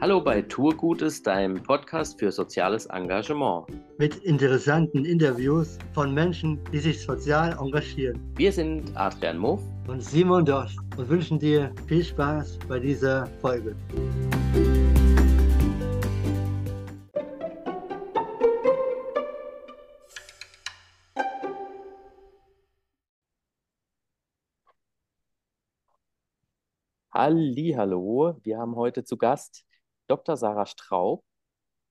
[0.00, 3.66] Hallo bei Tourgutes, deinem Podcast für soziales Engagement.
[3.98, 8.18] Mit interessanten Interviews von Menschen, die sich sozial engagieren.
[8.34, 13.76] Wir sind Adrian Muff und Simon Dosch und wünschen dir viel Spaß bei dieser Folge.
[27.12, 29.66] Hallo, wir haben heute zu Gast
[30.10, 30.36] Dr.
[30.36, 31.24] Sarah Straub.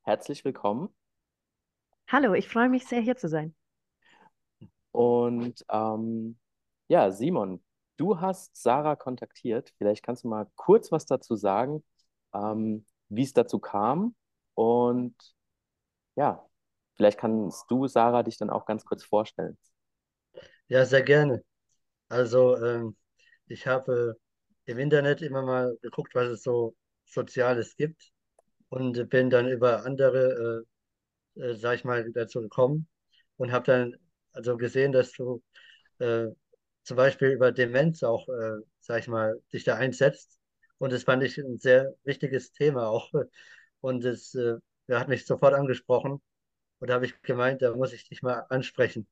[0.01, 0.93] Herzlich willkommen.
[2.09, 3.55] Hallo, ich freue mich sehr, hier zu sein.
[4.91, 6.37] Und ähm,
[6.89, 7.63] ja, Simon,
[7.95, 9.73] du hast Sarah kontaktiert.
[9.77, 11.81] Vielleicht kannst du mal kurz was dazu sagen,
[12.33, 14.15] ähm, wie es dazu kam.
[14.53, 15.15] Und
[16.17, 16.45] ja,
[16.97, 19.57] vielleicht kannst du, Sarah, dich dann auch ganz kurz vorstellen.
[20.67, 21.41] Ja, sehr gerne.
[22.09, 22.97] Also, ähm,
[23.45, 24.17] ich habe
[24.65, 26.75] im Internet immer mal geguckt, was es so
[27.09, 28.11] Soziales gibt
[28.69, 30.65] und bin dann über andere,
[31.37, 32.87] äh, äh, sag ich mal, dazu gekommen
[33.37, 33.95] und habe dann
[34.33, 35.43] also gesehen, dass du
[35.99, 36.27] äh,
[36.83, 40.39] zum Beispiel über Demenz auch, äh, sag ich mal, dich da einsetzt.
[40.77, 43.11] Und das fand ich ein sehr wichtiges Thema auch.
[43.81, 44.55] Und es äh,
[44.91, 46.21] hat mich sofort angesprochen.
[46.79, 49.07] Und da habe ich gemeint, da muss ich dich mal ansprechen.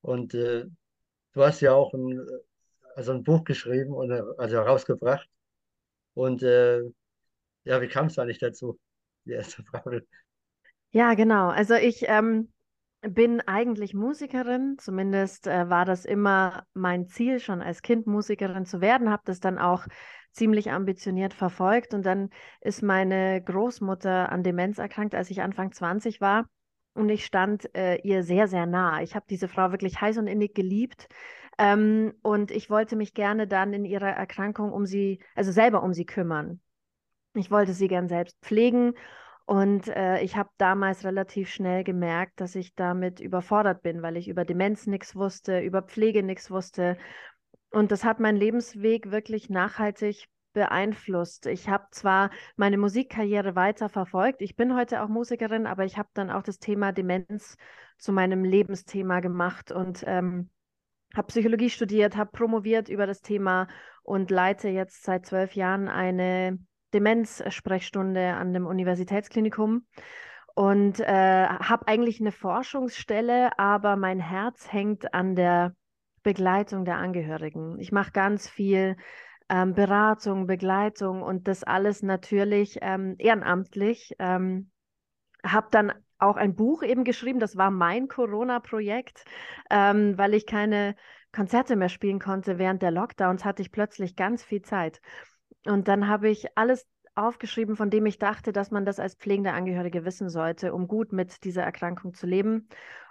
[0.00, 0.66] Und äh,
[1.32, 2.26] du hast ja auch ein,
[2.94, 5.28] also ein Buch geschrieben und also herausgebracht.
[6.16, 6.80] Und äh,
[7.64, 8.78] ja, wie kam es eigentlich dazu?
[9.26, 10.06] Die erste Frage.
[10.90, 11.48] Ja, genau.
[11.48, 12.52] Also ich ähm,
[13.02, 18.80] bin eigentlich Musikerin, zumindest äh, war das immer mein Ziel, schon als Kind Musikerin zu
[18.80, 19.86] werden, habe das dann auch
[20.32, 22.30] ziemlich ambitioniert verfolgt und dann
[22.62, 26.46] ist meine Großmutter an Demenz erkrankt, als ich Anfang 20 war
[26.94, 29.02] und ich stand äh, ihr sehr, sehr nah.
[29.02, 31.08] Ich habe diese Frau wirklich heiß und innig geliebt
[31.58, 35.92] ähm, und ich wollte mich gerne dann in ihrer Erkrankung um sie, also selber um
[35.92, 36.60] sie kümmern.
[37.34, 38.94] Ich wollte sie gern selbst pflegen
[39.46, 44.28] und äh, ich habe damals relativ schnell gemerkt, dass ich damit überfordert bin, weil ich
[44.28, 46.98] über Demenz nichts wusste, über Pflege nichts wusste.
[47.70, 51.46] Und das hat meinen Lebensweg wirklich nachhaltig beeinflusst.
[51.46, 56.08] Ich habe zwar meine Musikkarriere weiter verfolgt, ich bin heute auch Musikerin, aber ich habe
[56.14, 57.56] dann auch das Thema Demenz
[57.98, 60.50] zu meinem Lebensthema gemacht und ähm,
[61.14, 63.68] habe Psychologie studiert, habe promoviert über das Thema
[64.02, 66.58] und leite jetzt seit zwölf Jahren eine
[66.94, 69.86] Demenzsprechstunde an dem Universitätsklinikum
[70.54, 75.74] und äh, habe eigentlich eine Forschungsstelle, aber mein Herz hängt an der
[76.22, 77.78] Begleitung der Angehörigen.
[77.78, 78.96] Ich mache ganz viel
[79.48, 84.14] ähm, Beratung, Begleitung und das alles natürlich ähm, ehrenamtlich.
[84.18, 84.70] Ähm,
[85.44, 89.24] habe dann auch ein Buch eben geschrieben, das war mein Corona-Projekt,
[89.70, 90.96] ähm, weil ich keine
[91.32, 95.00] Konzerte mehr spielen konnte während der Lockdowns, hatte ich plötzlich ganz viel Zeit.
[95.66, 99.52] Und dann habe ich alles aufgeschrieben, von dem ich dachte, dass man das als pflegende
[99.52, 102.68] Angehörige wissen sollte, um gut mit dieser Erkrankung zu leben.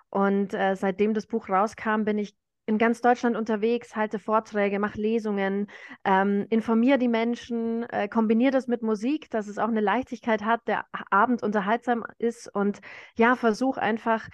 [0.10, 2.36] Und äh, seitdem das Buch rauskam, bin ich
[2.66, 5.68] in ganz Deutschland unterwegs, halte Vorträge, mache Lesungen,
[6.04, 10.68] ähm, informiere die Menschen, äh, kombiniere das mit Musik, dass es auch eine Leichtigkeit hat,
[10.68, 12.82] der Abend unterhaltsam ist und
[13.18, 14.28] ja, versuche einfach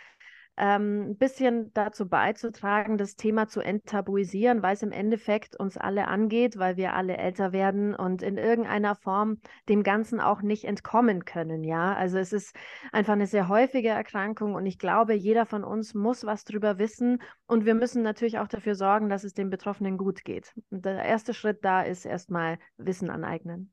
[0.57, 6.07] ähm, ein bisschen dazu beizutragen, das Thema zu enttabuisieren, weil es im Endeffekt uns alle
[6.07, 9.39] angeht, weil wir alle älter werden und in irgendeiner Form
[9.69, 11.63] dem Ganzen auch nicht entkommen können.
[11.63, 12.55] Ja, also es ist
[12.91, 17.21] einfach eine sehr häufige Erkrankung und ich glaube, jeder von uns muss was drüber wissen
[17.47, 20.53] und wir müssen natürlich auch dafür sorgen, dass es den Betroffenen gut geht.
[20.69, 23.71] Und der erste Schritt da ist erstmal Wissen aneignen.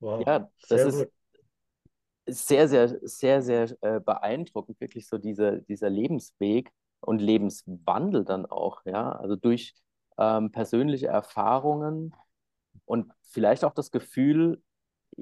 [0.00, 1.13] Wow, ja, das ist, gut
[2.26, 6.70] sehr, sehr, sehr, sehr äh, beeindruckend, wirklich so diese, dieser Lebensweg
[7.00, 9.74] und Lebenswandel dann auch, ja, also durch
[10.18, 12.14] ähm, persönliche Erfahrungen
[12.86, 14.62] und vielleicht auch das Gefühl,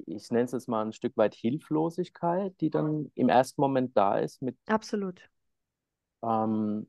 [0.07, 4.19] ich nenne es jetzt mal ein Stück weit Hilflosigkeit, die dann im ersten Moment da
[4.19, 4.57] ist mit.
[4.67, 5.29] Absolut.
[6.23, 6.87] Ähm,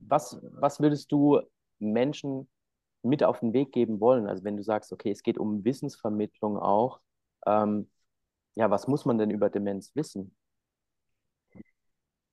[0.00, 1.40] was, was würdest du
[1.78, 2.48] Menschen
[3.02, 4.26] mit auf den Weg geben wollen?
[4.26, 7.00] Also wenn du sagst, okay, es geht um Wissensvermittlung auch,
[7.46, 7.88] ähm,
[8.54, 10.34] ja, was muss man denn über Demenz wissen?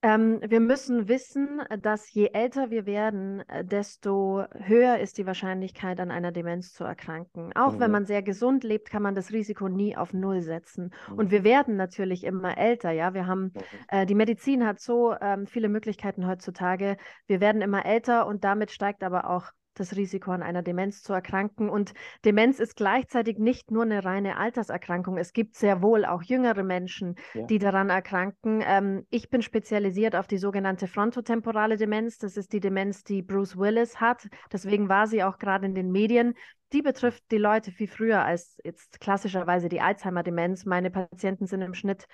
[0.02, 6.00] Ähm, wir müssen wissen, dass je älter wir werden, äh, desto höher ist die Wahrscheinlichkeit,
[6.00, 7.52] an einer Demenz zu erkranken.
[7.56, 7.80] Auch mhm.
[7.82, 10.94] wenn man sehr gesund lebt, kann man das Risiko nie auf Null setzen.
[11.10, 11.18] Mhm.
[11.18, 12.92] Und wir werden natürlich immer älter.
[12.92, 13.62] Ja, wir haben, mhm.
[13.90, 16.96] äh, die Medizin hat so ähm, viele Möglichkeiten heutzutage.
[17.28, 21.14] Wir werden immer älter und damit steigt aber auch das Risiko an einer Demenz zu
[21.14, 21.70] erkranken.
[21.70, 21.94] Und
[22.26, 25.18] Demenz ist gleichzeitig nicht nur eine reine Alterserkrankung.
[25.18, 27.46] Es gibt sehr wohl auch jüngere Menschen, ja.
[27.46, 28.64] die daran erkranken.
[28.66, 32.18] Ähm, ich bin spezialisiert auf die sogenannte frontotemporale Demenz.
[32.18, 34.28] Das ist die Demenz, die Bruce Willis hat.
[34.52, 36.36] Deswegen war sie auch gerade in den Medien.
[36.72, 40.66] die betrifft die Leute viel früher als jetzt klassischerweise die Alzheimer-Demenz.
[40.66, 42.06] Meine Patienten sind im Schnitt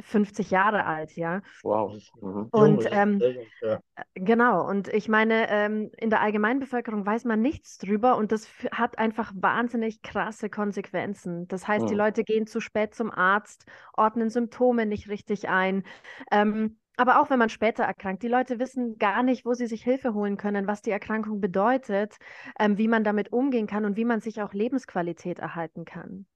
[0.00, 1.42] 50 Jahre alt, ja.
[1.62, 2.00] Wow.
[2.20, 2.48] Mhm.
[2.50, 3.20] Und ähm,
[3.60, 3.74] ja.
[3.94, 8.48] Äh, genau, und ich meine, ähm, in der Allgemeinbevölkerung weiß man nichts drüber und das
[8.72, 11.46] hat einfach wahnsinnig krasse Konsequenzen.
[11.48, 11.88] Das heißt, mhm.
[11.88, 15.84] die Leute gehen zu spät zum Arzt, ordnen Symptome nicht richtig ein.
[16.30, 19.82] Ähm, aber auch wenn man später erkrankt, die Leute wissen gar nicht, wo sie sich
[19.82, 22.16] Hilfe holen können, was die Erkrankung bedeutet,
[22.58, 26.26] ähm, wie man damit umgehen kann und wie man sich auch Lebensqualität erhalten kann.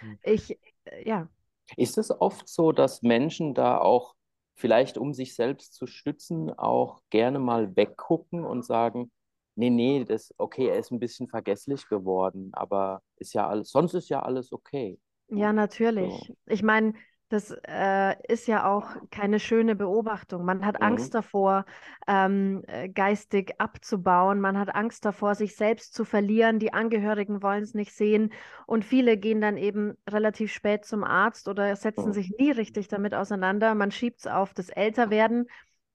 [0.00, 0.18] Mhm.
[0.22, 1.28] Ich, äh, ja.
[1.76, 4.14] Ist es oft so, dass Menschen da auch
[4.54, 9.10] vielleicht, um sich selbst zu stützen, auch gerne mal weggucken und sagen,
[9.54, 13.94] nee, nee, das okay, er ist ein bisschen vergesslich geworden, aber ist ja alles, sonst
[13.94, 14.98] ist ja alles okay.
[15.28, 16.12] Ja, natürlich.
[16.26, 16.36] So.
[16.46, 16.94] Ich meine,
[17.32, 20.44] das äh, ist ja auch keine schöne Beobachtung.
[20.44, 20.86] Man hat mhm.
[20.86, 21.64] Angst davor,
[22.06, 24.38] ähm, äh, geistig abzubauen.
[24.40, 26.58] Man hat Angst davor, sich selbst zu verlieren.
[26.58, 28.32] Die Angehörigen wollen es nicht sehen.
[28.66, 32.12] Und viele gehen dann eben relativ spät zum Arzt oder setzen mhm.
[32.12, 33.74] sich nie richtig damit auseinander.
[33.74, 35.46] Man schiebt es auf das Älterwerden.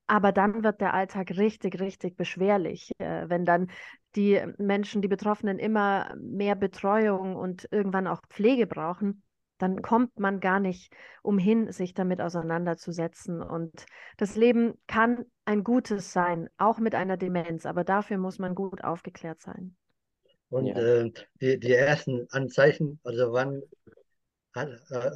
[0.07, 3.69] Aber dann wird der Alltag richtig, richtig beschwerlich, äh, wenn dann
[4.15, 9.21] die Menschen, die Betroffenen immer mehr Betreuung und irgendwann auch Pflege brauchen
[9.57, 13.41] dann kommt man gar nicht umhin, sich damit auseinanderzusetzen.
[13.41, 13.85] Und
[14.17, 18.83] das Leben kann ein gutes sein, auch mit einer Demenz, aber dafür muss man gut
[18.83, 19.75] aufgeklärt sein.
[20.49, 20.77] Und ja.
[20.77, 21.11] äh,
[21.41, 23.61] die, die ersten Anzeichen, also wann
[24.55, 24.67] äh,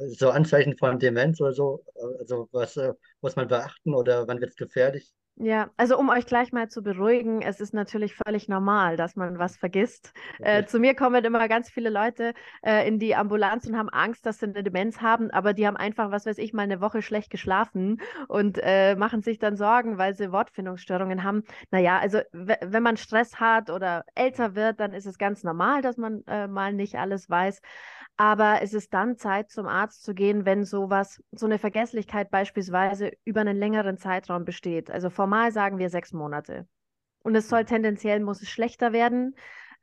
[0.08, 1.84] so Anzeichen von Demenz oder so,
[2.18, 5.12] also was äh, muss man beachten oder wann wird es gefährlich?
[5.36, 9.38] Ja, also um euch gleich mal zu beruhigen, es ist natürlich völlig normal, dass man
[9.38, 10.12] was vergisst.
[10.38, 10.60] Okay.
[10.60, 14.26] Äh, zu mir kommen immer ganz viele Leute äh, in die Ambulanz und haben Angst,
[14.26, 17.00] dass sie eine Demenz haben, aber die haben einfach, was weiß ich, mal eine Woche
[17.00, 21.44] schlecht geschlafen und äh, machen sich dann Sorgen, weil sie Wortfindungsstörungen haben.
[21.70, 25.96] Naja, also wenn man Stress hat oder älter wird, dann ist es ganz normal, dass
[25.96, 27.62] man äh, mal nicht alles weiß.
[28.16, 33.12] Aber es ist dann Zeit, zum Arzt zu gehen, wenn sowas, so eine Vergesslichkeit beispielsweise
[33.24, 34.90] über einen längeren Zeitraum besteht.
[34.90, 36.66] Also formal sagen wir sechs Monate.
[37.22, 39.34] Und es soll tendenziell, muss es schlechter werden,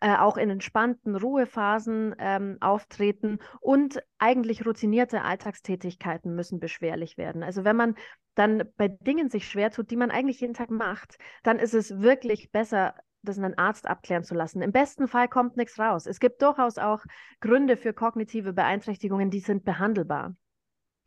[0.01, 7.43] äh, auch in entspannten Ruhephasen ähm, auftreten und eigentlich routinierte Alltagstätigkeiten müssen beschwerlich werden.
[7.43, 7.95] Also wenn man
[8.35, 11.99] dann bei Dingen sich schwer tut, die man eigentlich jeden Tag macht, dann ist es
[11.99, 14.61] wirklich besser, das einen Arzt abklären zu lassen.
[14.61, 16.05] Im besten Fall kommt nichts raus.
[16.05, 17.03] Es gibt durchaus auch
[17.41, 20.29] Gründe für kognitive Beeinträchtigungen, die sind behandelbar.
[20.29, 20.35] Mhm.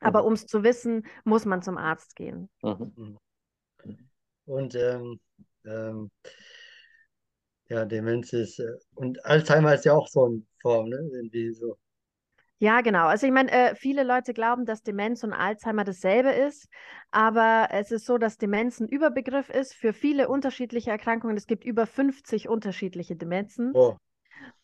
[0.01, 2.49] Aber um es zu wissen, muss man zum Arzt gehen.
[2.63, 3.19] Mhm.
[4.45, 5.21] Und ähm,
[5.65, 6.11] ähm,
[7.69, 11.09] ja, Demenz ist, äh, und Alzheimer ist ja auch so eine Form, ne?
[11.13, 11.79] Irgendwie so.
[12.63, 13.07] Ja, genau.
[13.07, 16.69] Also ich meine, äh, viele Leute glauben, dass Demenz und Alzheimer dasselbe ist,
[17.11, 21.37] aber es ist so, dass Demenz ein Überbegriff ist für viele unterschiedliche Erkrankungen.
[21.37, 23.73] Es gibt über 50 unterschiedliche Demenzen.
[23.75, 23.97] Oh.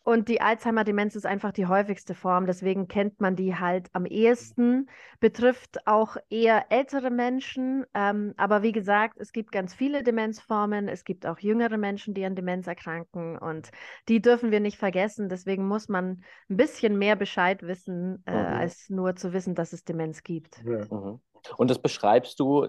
[0.08, 4.88] Und die Alzheimer-Demenz ist einfach die häufigste Form, deswegen kennt man die halt am ehesten,
[5.20, 7.84] betrifft auch eher ältere Menschen.
[7.92, 12.24] Ähm, aber wie gesagt, es gibt ganz viele Demenzformen, es gibt auch jüngere Menschen, die
[12.24, 13.70] an Demenz erkranken und
[14.08, 15.28] die dürfen wir nicht vergessen.
[15.28, 18.46] Deswegen muss man ein bisschen mehr Bescheid wissen, äh, mhm.
[18.60, 20.64] als nur zu wissen, dass es Demenz gibt.
[20.64, 21.20] Mhm.
[21.58, 22.66] Und das beschreibst du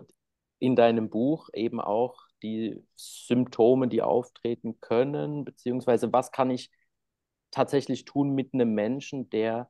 [0.59, 6.69] in deinem Buch eben auch die Symptome, die auftreten können, beziehungsweise was kann ich
[7.51, 9.69] tatsächlich tun mit einem Menschen, der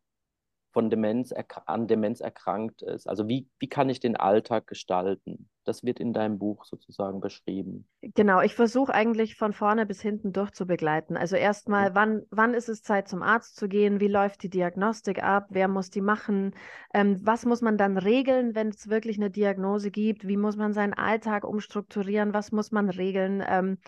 [0.71, 1.33] von Demenz
[1.65, 3.07] an Demenz erkrankt ist?
[3.07, 5.49] Also wie, wie kann ich den Alltag gestalten?
[5.65, 7.87] Das wird in deinem Buch sozusagen beschrieben.
[8.01, 11.17] Genau, ich versuche eigentlich von vorne bis hinten durchzubegleiten.
[11.17, 11.95] Also erstmal, mhm.
[11.95, 13.99] wann, wann ist es Zeit zum Arzt zu gehen?
[13.99, 15.47] Wie läuft die Diagnostik ab?
[15.49, 16.55] Wer muss die machen?
[16.93, 20.27] Ähm, was muss man dann regeln, wenn es wirklich eine Diagnose gibt?
[20.27, 22.33] Wie muss man seinen Alltag umstrukturieren?
[22.33, 23.43] Was muss man regeln?
[23.47, 23.79] Ähm,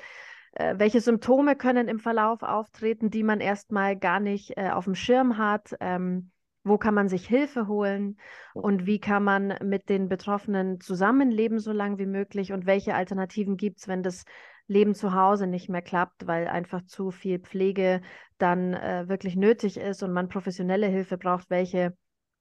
[0.53, 4.95] äh, welche Symptome können im Verlauf auftreten, die man erstmal gar nicht äh, auf dem
[4.95, 5.75] Schirm hat?
[5.79, 6.31] Ähm,
[6.63, 8.17] wo kann man sich Hilfe holen
[8.53, 13.57] und wie kann man mit den Betroffenen zusammenleben, so lange wie möglich und welche Alternativen
[13.57, 14.25] gibt es, wenn das
[14.67, 18.01] Leben zu Hause nicht mehr klappt, weil einfach zu viel Pflege
[18.37, 21.95] dann äh, wirklich nötig ist und man professionelle Hilfe braucht, welche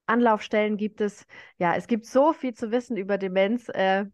[0.05, 1.25] Anlaufstellen gibt es?
[1.57, 3.69] Ja, es gibt so viel zu wissen über Demenz.
[3.69, 4.05] Äh,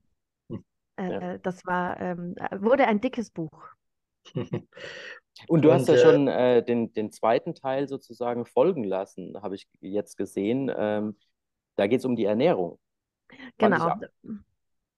[0.50, 0.64] hm.
[0.98, 1.38] äh, ja.
[1.40, 3.77] Das war, ähm, wurde ein dickes Buch.
[5.48, 9.40] Und du und, hast ja äh, schon äh, den, den zweiten Teil sozusagen folgen lassen,
[9.42, 10.72] habe ich jetzt gesehen.
[10.76, 11.18] Ähm,
[11.76, 12.80] da geht es um die Ernährung.
[13.58, 13.78] Genau.
[13.78, 14.32] Fand ich,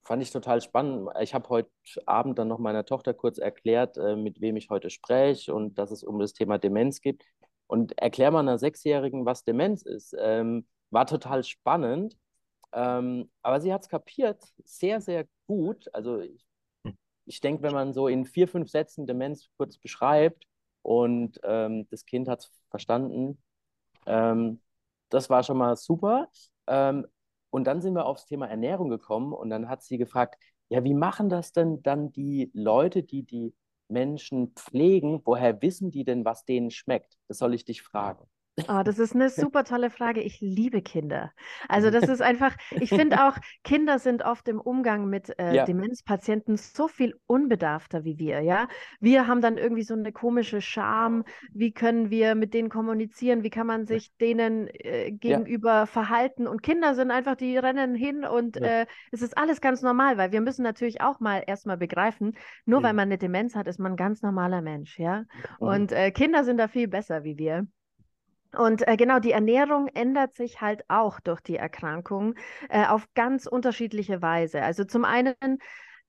[0.04, 1.10] fand ich total spannend.
[1.20, 1.70] Ich habe heute
[2.06, 5.92] Abend dann noch meiner Tochter kurz erklärt, äh, mit wem ich heute spreche und dass
[5.92, 7.24] es um das Thema Demenz geht.
[7.68, 10.16] Und erklär mal einer Sechsjährigen, was Demenz ist.
[10.18, 12.18] Ähm, war total spannend.
[12.72, 15.94] Ähm, aber sie hat es kapiert, sehr, sehr gut.
[15.94, 16.46] Also ich
[17.30, 20.46] ich denke, wenn man so in vier, fünf Sätzen Demenz kurz beschreibt,
[20.82, 23.42] und ähm, das Kind hat es verstanden.
[24.06, 24.62] Ähm,
[25.10, 26.30] das war schon mal super.
[26.68, 27.06] Ähm,
[27.52, 30.36] und dann sind wir aufs Thema Ernährung gekommen und dann hat sie gefragt,
[30.70, 33.56] ja, wie machen das denn dann die Leute, die die
[33.88, 35.22] Menschen pflegen?
[35.26, 37.18] Woher wissen die denn, was denen schmeckt?
[37.28, 38.26] Das soll ich dich fragen.
[38.68, 40.22] Oh, das ist eine super tolle Frage.
[40.22, 41.32] Ich liebe Kinder.
[41.68, 45.66] Also das ist einfach, ich finde auch, Kinder sind oft im Umgang mit äh, ja.
[45.66, 48.68] Demenzpatienten so viel unbedarfter wie wir, ja.
[49.00, 51.24] Wir haben dann irgendwie so eine komische Scham.
[51.51, 53.44] Wie können wir mit denen kommunizieren?
[53.44, 55.86] Wie kann man sich denen äh, gegenüber ja.
[55.86, 56.48] verhalten?
[56.48, 58.82] Und Kinder sind einfach, die rennen hin und ja.
[58.82, 62.36] äh, es ist alles ganz normal, weil wir müssen natürlich auch mal erstmal begreifen,
[62.66, 65.22] nur weil man eine Demenz hat, ist man ein ganz normaler Mensch, ja.
[65.60, 65.68] Mhm.
[65.68, 67.68] Und äh, Kinder sind da viel besser wie wir.
[68.58, 72.36] Und äh, genau, die Ernährung ändert sich halt auch durch die Erkrankung
[72.70, 74.63] äh, auf ganz unterschiedliche Weise.
[74.63, 75.36] Also zum einen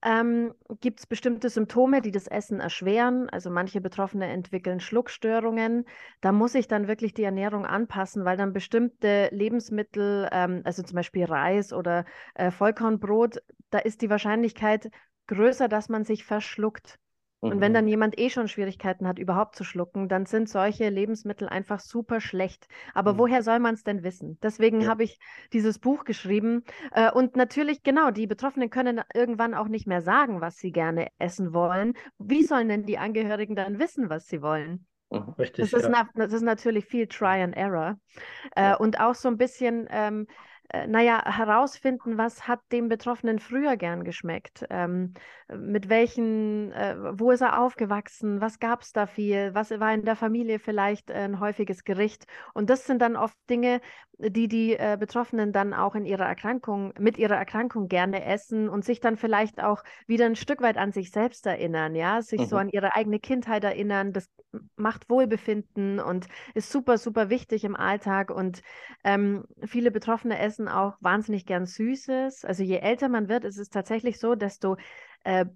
[0.03, 3.29] ähm, gibt es bestimmte Symptome, die das Essen erschweren.
[3.29, 5.85] Also manche Betroffene entwickeln Schluckstörungen.
[6.21, 10.97] Da muss ich dann wirklich die Ernährung anpassen, weil dann bestimmte Lebensmittel, ähm, also zum
[10.97, 14.91] Beispiel Reis oder äh, Vollkornbrot, da ist die Wahrscheinlichkeit
[15.27, 16.99] größer, dass man sich verschluckt.
[17.41, 17.91] Und wenn dann mhm.
[17.91, 22.69] jemand eh schon Schwierigkeiten hat, überhaupt zu schlucken, dann sind solche Lebensmittel einfach super schlecht.
[22.93, 23.19] Aber mhm.
[23.19, 24.39] woher soll man es denn wissen?
[24.43, 24.89] Deswegen ja.
[24.89, 25.19] habe ich
[25.55, 26.65] dieses Buch geschrieben.
[26.93, 31.09] Äh, und natürlich, genau, die Betroffenen können irgendwann auch nicht mehr sagen, was sie gerne
[31.19, 31.95] essen wollen.
[32.19, 34.87] Wie sollen denn die Angehörigen dann wissen, was sie wollen?
[35.11, 35.35] Mhm.
[35.39, 36.07] Richtig, das, ist ja.
[36.15, 37.99] na, das ist natürlich viel Try and Error.
[38.55, 38.75] Äh, ja.
[38.77, 40.27] Und auch so ein bisschen ähm,
[40.73, 45.15] äh, naja, herausfinden, was hat dem Betroffenen früher gern geschmeckt, ähm,
[45.49, 50.05] mit welchen, äh, wo ist er aufgewachsen, was gab es da viel, was war in
[50.05, 52.27] der Familie vielleicht ein häufiges Gericht.
[52.55, 53.81] Und das sind dann oft Dinge,
[54.19, 58.85] die die äh, Betroffenen dann auch in ihrer Erkrankung, mit ihrer Erkrankung gerne essen und
[58.85, 62.47] sich dann vielleicht auch wieder ein Stück weit an sich selbst erinnern, ja, sich mhm.
[62.47, 64.13] so an ihre eigene Kindheit erinnern.
[64.13, 64.29] Das
[64.77, 68.31] macht Wohlbefinden und ist super, super wichtig im Alltag.
[68.31, 68.63] Und
[69.05, 72.45] ähm, viele Betroffene essen auch wahnsinnig gern Süßes.
[72.45, 74.77] Also je älter man wird, ist es tatsächlich so, desto
[75.25, 75.47] äh,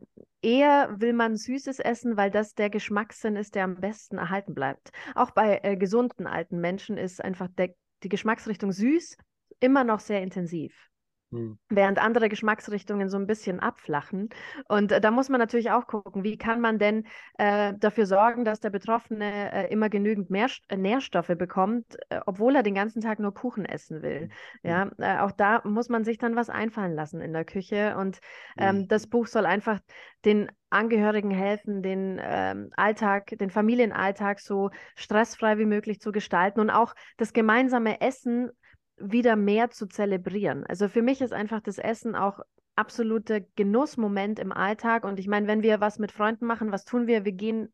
[0.43, 4.91] eher will man Süßes essen, weil das der Geschmackssinn ist, der am besten erhalten bleibt.
[5.15, 9.17] Auch bei äh, gesunden alten Menschen ist einfach der die Geschmacksrichtung süß
[9.61, 10.91] immer noch sehr intensiv.
[11.35, 11.59] Hm.
[11.69, 14.29] Während andere Geschmacksrichtungen so ein bisschen abflachen.
[14.69, 17.07] Und äh, da muss man natürlich auch gucken, wie kann man denn
[17.39, 22.55] äh, dafür sorgen, dass der Betroffene äh, immer genügend mehr, äh, Nährstoffe bekommt, äh, obwohl
[22.55, 24.29] er den ganzen Tag nur Kuchen essen will.
[24.63, 24.71] Hm.
[24.71, 27.97] Ja, äh, auch da muss man sich dann was einfallen lassen in der Küche.
[27.97, 28.21] Und
[28.57, 28.89] ähm, hm.
[28.89, 29.81] das Buch soll einfach
[30.25, 36.71] den Angehörigen helfen, den ähm, Alltag, den Familienalltag so stressfrei wie möglich zu gestalten und
[36.71, 38.51] auch das gemeinsame Essen
[38.97, 40.65] wieder mehr zu zelebrieren.
[40.67, 42.41] Also für mich ist einfach das Essen auch
[42.77, 45.05] absoluter Genussmoment im Alltag.
[45.05, 47.25] Und ich meine, wenn wir was mit Freunden machen, was tun wir?
[47.25, 47.73] Wir gehen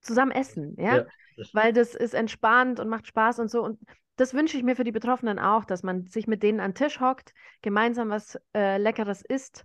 [0.00, 0.96] zusammen essen, ja?
[0.98, 3.62] ja das Weil das ist entspannt und macht Spaß und so.
[3.62, 3.80] Und
[4.16, 6.76] das wünsche ich mir für die Betroffenen auch, dass man sich mit denen an den
[6.76, 9.64] Tisch hockt, gemeinsam was äh, Leckeres isst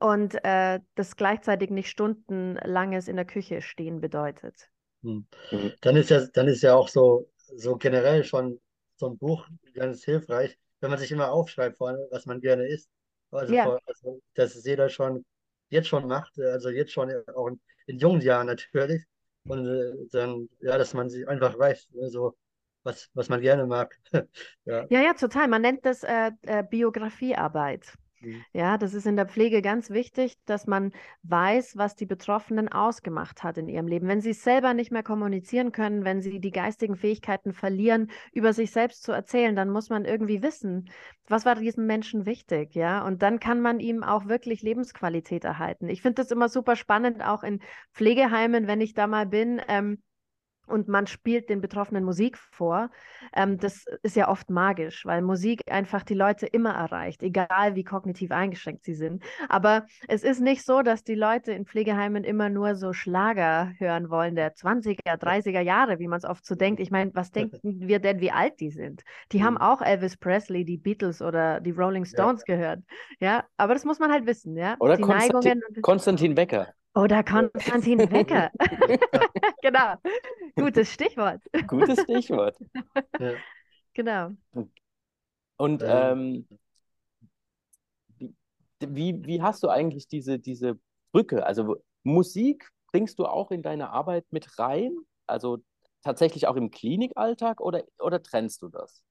[0.00, 4.68] und äh, das gleichzeitig nicht stundenlanges in der Küche stehen bedeutet.
[5.02, 5.26] Hm.
[5.80, 8.60] Dann ist ja, dann ist ja auch so, so generell schon
[8.96, 12.90] so ein Buch ganz hilfreich, wenn man sich immer aufschreibt, was man gerne isst.
[13.30, 13.64] Also, ja.
[13.64, 15.24] vor, also dass es jeder schon
[15.68, 19.04] jetzt schon macht, also jetzt schon auch in, in jungen Jahren natürlich.
[19.44, 22.36] Und äh, dann, ja, dass man sich einfach weiß, ne, so
[22.82, 23.96] was, was man gerne mag.
[24.64, 24.86] ja.
[24.88, 25.48] ja, ja, total.
[25.48, 27.96] Man nennt das äh, äh, Biografiearbeit.
[28.20, 28.44] Mhm.
[28.52, 30.92] Ja, das ist in der Pflege ganz wichtig, dass man
[31.22, 34.08] weiß, was die Betroffenen ausgemacht hat in ihrem Leben.
[34.08, 38.70] Wenn sie selber nicht mehr kommunizieren können, wenn sie die geistigen Fähigkeiten verlieren, über sich
[38.70, 40.90] selbst zu erzählen, dann muss man irgendwie wissen,
[41.28, 43.04] was war diesem Menschen wichtig, ja?
[43.04, 45.88] Und dann kann man ihm auch wirklich Lebensqualität erhalten.
[45.88, 47.60] Ich finde das immer super spannend, auch in
[47.92, 49.60] Pflegeheimen, wenn ich da mal bin.
[49.68, 50.02] Ähm,
[50.66, 52.90] und man spielt den Betroffenen Musik vor.
[53.34, 57.84] Ähm, das ist ja oft magisch, weil Musik einfach die Leute immer erreicht, egal wie
[57.84, 59.22] kognitiv eingeschränkt sie sind.
[59.48, 64.10] Aber es ist nicht so, dass die Leute in Pflegeheimen immer nur so Schlager hören
[64.10, 66.80] wollen, der 20er, 30er Jahre, wie man es oft so denkt.
[66.80, 69.02] Ich meine, was denken wir denn, wie alt die sind?
[69.32, 69.44] Die mhm.
[69.44, 72.54] haben auch Elvis Presley, die Beatles oder die Rolling Stones ja.
[72.54, 72.80] gehört.
[73.20, 74.76] Ja, aber das muss man halt wissen, ja.
[74.80, 76.68] Oder die Konstantin, Konstantin Becker.
[76.96, 78.50] Oder Konstantin Becker.
[79.62, 79.96] genau.
[80.56, 81.42] Gutes Stichwort.
[81.66, 82.56] Gutes Stichwort.
[83.20, 83.34] Ja.
[83.92, 84.30] Genau.
[85.58, 86.48] Und ähm,
[88.80, 90.78] wie, wie hast du eigentlich diese, diese
[91.12, 91.44] Brücke?
[91.44, 94.96] Also Musik bringst du auch in deine Arbeit mit rein?
[95.26, 95.58] Also
[96.02, 99.02] tatsächlich auch im Klinikalltag oder, oder trennst du das?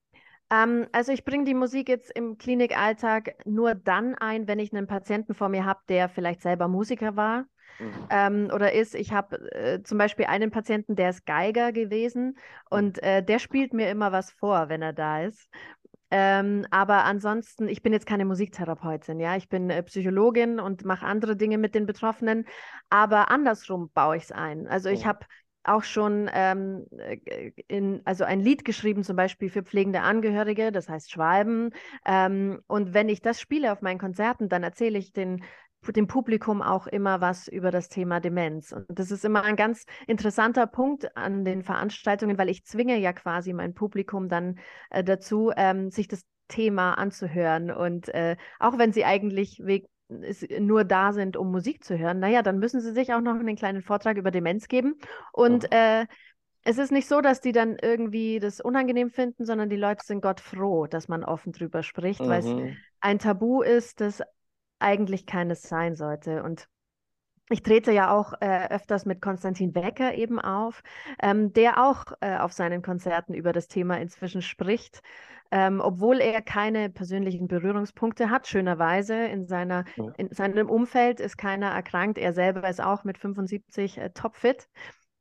[0.49, 4.87] Ähm, also ich bringe die Musik jetzt im Klinikalltag nur dann ein, wenn ich einen
[4.87, 7.45] Patienten vor mir habe, der vielleicht selber Musiker war.
[7.79, 8.07] Mhm.
[8.09, 12.37] Ähm, oder ist, ich habe äh, zum Beispiel einen Patienten, der ist Geiger gewesen
[12.69, 15.49] und äh, der spielt mir immer was vor, wenn er da ist.
[16.11, 21.05] Ähm, aber ansonsten, ich bin jetzt keine Musiktherapeutin, ja, ich bin äh, Psychologin und mache
[21.05, 22.45] andere Dinge mit den Betroffenen,
[22.89, 24.67] aber andersrum baue ich es ein.
[24.67, 25.25] Also ich habe
[25.65, 30.89] auch schon ähm, äh, in, also ein Lied geschrieben, zum Beispiel für pflegende Angehörige, das
[30.89, 31.71] heißt Schwalben.
[32.05, 35.43] Ähm, und wenn ich das spiele auf meinen Konzerten, dann erzähle ich den
[35.91, 38.71] dem Publikum auch immer was über das Thema Demenz.
[38.71, 43.13] Und das ist immer ein ganz interessanter Punkt an den Veranstaltungen, weil ich zwinge ja
[43.13, 47.71] quasi mein Publikum dann äh, dazu, ähm, sich das Thema anzuhören.
[47.71, 49.85] Und äh, auch wenn sie eigentlich weg,
[50.59, 53.55] nur da sind, um Musik zu hören, naja, dann müssen sie sich auch noch einen
[53.55, 54.95] kleinen Vortrag über Demenz geben.
[55.33, 56.05] Und äh,
[56.63, 60.21] es ist nicht so, dass die dann irgendwie das unangenehm finden, sondern die Leute sind
[60.21, 62.27] Gott froh, dass man offen drüber spricht, mhm.
[62.27, 64.21] weil es ein Tabu ist, das
[64.85, 66.43] eigentlich keines sein sollte.
[66.43, 66.67] Und
[67.49, 70.81] ich trete ja auch äh, öfters mit Konstantin Wecker eben auf,
[71.21, 75.01] ähm, der auch äh, auf seinen Konzerten über das Thema inzwischen spricht
[75.51, 79.85] ähm, obwohl er keine persönlichen Berührungspunkte hat, schönerweise in, seiner,
[80.17, 82.17] in seinem Umfeld ist keiner erkrankt.
[82.17, 84.67] Er selber ist auch mit 75 äh, topfit.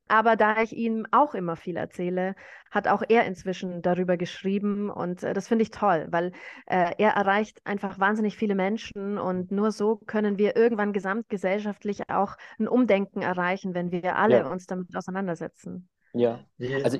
[0.06, 2.34] Aber da ich ihm auch immer viel erzähle,
[2.70, 6.32] hat auch er inzwischen darüber geschrieben und äh, das finde ich toll, weil
[6.66, 12.36] äh, er erreicht einfach wahnsinnig viele Menschen und nur so können wir irgendwann gesamtgesellschaftlich auch
[12.58, 14.50] ein Umdenken erreichen, wenn wir alle ja.
[14.50, 15.88] uns damit auseinandersetzen.
[16.12, 16.44] Ja,
[16.82, 16.98] also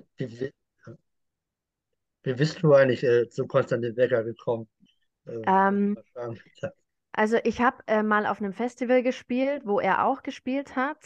[2.24, 4.66] wie bist du eigentlich äh, zu Konstantin Wecker gekommen?
[5.26, 5.98] Äh, ähm,
[7.16, 10.98] also ich habe äh, mal auf einem Festival gespielt, wo er auch gespielt hat.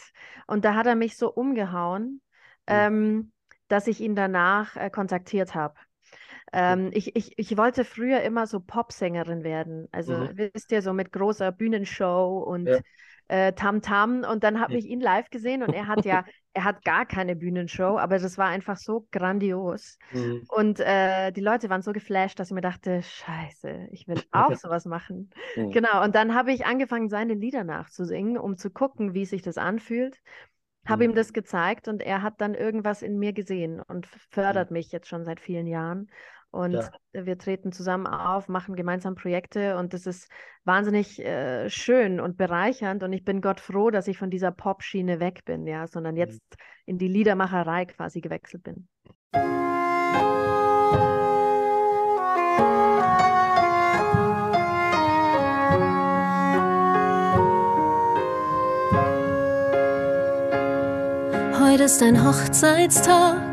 [0.47, 2.21] Und da hat er mich so umgehauen,
[2.67, 2.75] mhm.
[2.75, 3.31] ähm,
[3.67, 5.75] dass ich ihn danach äh, kontaktiert habe.
[6.51, 9.87] Ähm, ich, ich, ich wollte früher immer so Popsängerin werden.
[9.91, 10.51] Also mhm.
[10.53, 12.79] wisst ihr, so mit großer Bühnenshow und ja
[13.29, 16.63] äh, Tam Tam und dann habe ich ihn live gesehen und er hat ja, er
[16.63, 19.97] hat gar keine Bühnenshow, aber das war einfach so grandios.
[20.11, 20.43] Mhm.
[20.49, 24.55] Und äh, die Leute waren so geflasht, dass ich mir dachte, scheiße, ich will auch
[24.55, 25.29] sowas machen.
[25.55, 25.71] Mhm.
[25.71, 29.57] Genau, und dann habe ich angefangen, seine Lieder nachzusingen, um zu gucken, wie sich das
[29.57, 30.21] anfühlt.
[30.85, 31.11] Habe mhm.
[31.11, 34.77] ihm das gezeigt und er hat dann irgendwas in mir gesehen und fördert mhm.
[34.77, 36.09] mich jetzt schon seit vielen Jahren.
[36.51, 36.89] Und ja.
[37.13, 40.29] wir treten zusammen auf, machen gemeinsam Projekte und das ist
[40.63, 43.03] wahnsinnig äh, schön und bereichernd.
[43.03, 46.21] Und ich bin Gott froh, dass ich von dieser Pop-Schiene weg bin, ja, sondern mhm.
[46.21, 46.41] jetzt
[46.85, 48.87] in die Liedermacherei quasi gewechselt bin.
[61.61, 63.48] Heute ist ein Hochzeitstag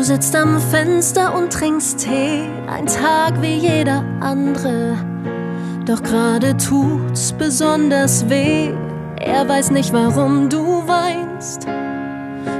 [0.00, 4.96] Du sitzt am Fenster und trinkst Tee, ein Tag wie jeder andere.
[5.84, 8.70] Doch gerade tut's besonders weh,
[9.18, 11.66] er weiß nicht, warum du weinst.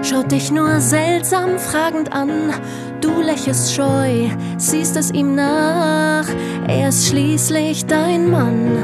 [0.03, 2.53] Schaut dich nur seltsam fragend an,
[3.01, 6.27] du lächelst scheu, siehst es ihm nach,
[6.69, 8.77] er ist schließlich dein Mann.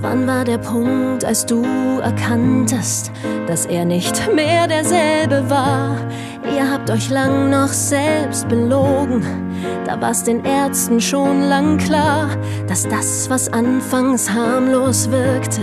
[0.00, 1.64] Wann war der Punkt, als du
[2.00, 3.10] erkanntest,
[3.48, 5.96] dass er nicht mehr derselbe war?
[6.58, 9.22] Ihr habt euch lang noch selbst belogen.
[9.84, 12.30] Da war's den Ärzten schon lang klar,
[12.66, 15.60] dass das, was anfangs harmlos wirkte,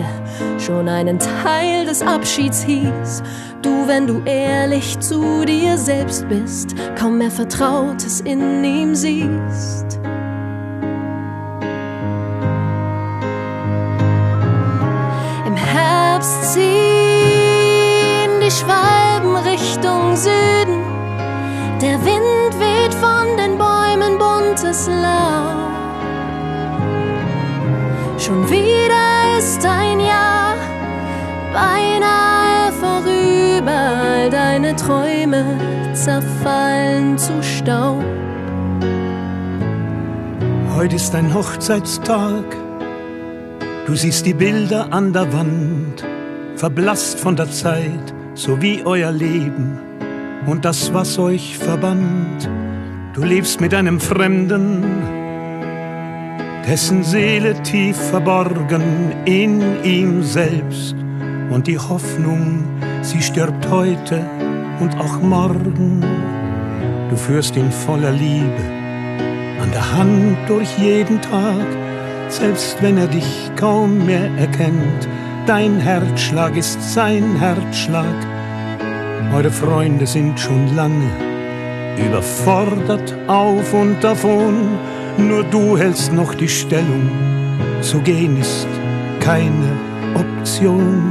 [0.58, 3.24] schon einen Teil des Abschieds hieß.
[3.62, 10.00] Du, wenn du ehrlich zu dir selbst bist, kaum mehr Vertrautes in ihm siehst.
[15.74, 18.95] Herbst ziehen die Süden.
[21.86, 25.70] Der Wind weht von den Bäumen buntes Laub.
[28.18, 30.56] Schon wieder ist ein Jahr
[31.54, 33.72] beinahe vorüber.
[33.72, 35.46] All deine Träume
[35.94, 38.04] zerfallen zu Staub.
[40.76, 42.46] Heute ist ein Hochzeitstag
[43.86, 46.04] Du siehst die Bilder an der Wand,
[46.56, 49.85] verblasst von der Zeit, so wie euer Leben
[50.46, 52.50] und das, was euch verband.
[53.14, 54.84] Du lebst mit einem Fremden,
[56.68, 60.96] dessen Seele tief verborgen in ihm selbst.
[61.50, 62.64] Und die Hoffnung,
[63.02, 64.26] sie stirbt heute
[64.80, 66.04] und auch morgen.
[67.10, 68.76] Du führst ihn voller Liebe
[69.62, 71.66] an der Hand durch jeden Tag
[72.30, 75.08] selbst wenn er dich kaum mehr erkennt.
[75.46, 78.35] Dein Herzschlag ist sein Herzschlag.
[79.34, 81.10] Eure Freunde sind schon lange
[81.98, 84.78] überfordert auf und davon,
[85.18, 87.10] nur du hältst noch die Stellung,
[87.82, 88.68] zu gehen ist
[89.20, 89.78] keine
[90.14, 91.04] Option.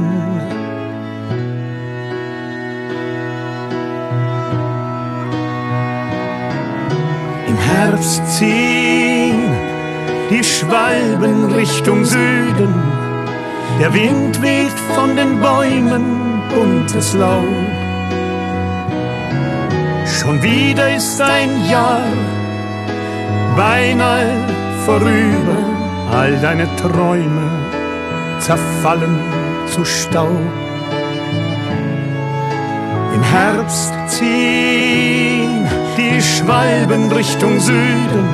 [7.47, 9.43] Im Herbst ziehen
[10.29, 12.73] die Schwalben Richtung Süden,
[13.79, 17.84] der Wind weht von den Bäumen buntes Laub.
[20.25, 22.01] Schon wieder ist ein Jahr
[23.55, 24.25] beinahe
[24.83, 25.57] vorüber,
[26.11, 27.47] all deine Träume
[28.39, 29.19] zerfallen
[29.67, 30.31] zu Staub.
[33.13, 38.27] Im Herbst ziehen die Schwalben Richtung Süden,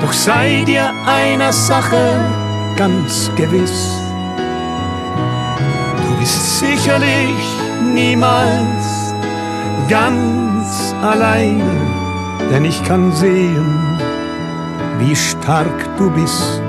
[0.00, 2.20] doch sei dir einer Sache
[2.76, 3.98] ganz gewiss.
[6.06, 7.42] Du bist sicherlich
[7.92, 9.12] niemals
[9.88, 10.53] ganz
[11.04, 11.76] alleine,
[12.50, 13.98] denn ich kann sehen,
[14.98, 16.63] wie stark du bist.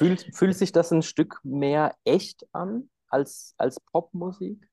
[0.00, 4.69] Fühlt, fühlt sich das ein Stück mehr echt an als, als Popmusik?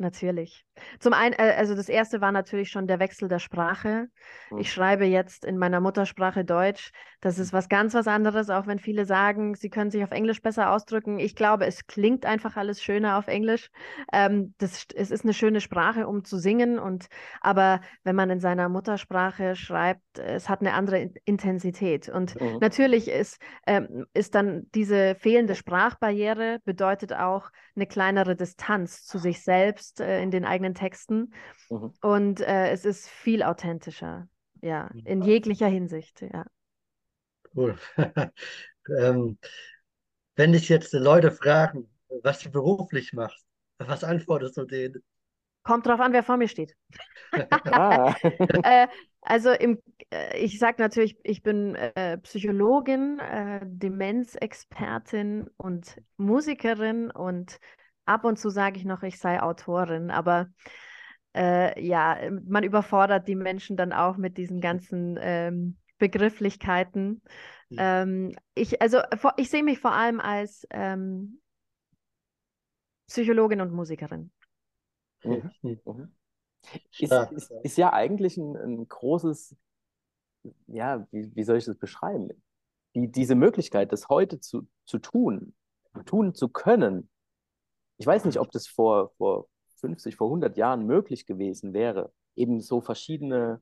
[0.00, 0.64] Natürlich.
[0.98, 4.08] Zum einen, äh, also das erste war natürlich schon der Wechsel der Sprache.
[4.48, 4.56] Hm.
[4.58, 6.90] Ich schreibe jetzt in meiner Muttersprache Deutsch.
[7.20, 10.40] Das ist was ganz was anderes, auch wenn viele sagen, sie können sich auf Englisch
[10.40, 11.18] besser ausdrücken.
[11.18, 13.68] Ich glaube, es klingt einfach alles schöner auf Englisch.
[14.10, 16.78] Ähm, das, es ist eine schöne Sprache, um zu singen.
[16.78, 17.08] Und
[17.42, 22.08] aber wenn man in seiner Muttersprache schreibt, es hat eine andere In- Intensität.
[22.08, 22.56] Und Mhm.
[22.62, 29.42] natürlich ist, ähm, ist dann diese fehlende Sprachbarriere bedeutet auch eine kleinere Distanz zu sich
[29.44, 31.34] selbst äh, in den eigenen Texten.
[31.68, 31.92] Mhm.
[32.00, 34.28] Und äh, es ist viel authentischer,
[34.62, 36.44] ja, in jeglicher Hinsicht, ja.
[37.56, 37.76] Cool.
[38.98, 39.38] ähm,
[40.36, 41.90] wenn dich jetzt Leute fragen,
[42.22, 43.44] was du beruflich machst,
[43.78, 45.02] was antwortest du denen?
[45.62, 46.76] Kommt drauf an, wer vor mir steht.
[47.72, 48.14] Ah.
[48.64, 48.88] Äh,
[49.22, 49.78] also im,
[50.12, 57.58] äh, ich sage natürlich, ich bin äh, Psychologin, äh, Demenzexpertin und Musikerin und
[58.10, 60.48] ab und zu sage ich noch, ich sei Autorin, aber
[61.34, 67.22] äh, ja, man überfordert die Menschen dann auch mit diesen ganzen ähm, Begrifflichkeiten.
[67.68, 68.02] Ja.
[68.02, 68.98] Ähm, ich, also
[69.36, 71.40] ich sehe mich vor allem als ähm,
[73.06, 74.32] Psychologin und Musikerin.
[75.22, 75.50] Mhm.
[75.62, 76.14] Hm, Mhm.
[76.98, 79.56] Ist, ist, ist ja eigentlich ein, ein großes,
[80.66, 82.28] ja, wie, wie soll ich das beschreiben?
[82.94, 85.54] Die, diese Möglichkeit, das heute zu, zu tun,
[86.04, 87.08] tun zu können.
[88.00, 92.62] Ich weiß nicht, ob das vor, vor 50, vor 100 Jahren möglich gewesen wäre, eben
[92.62, 93.60] so verschiedene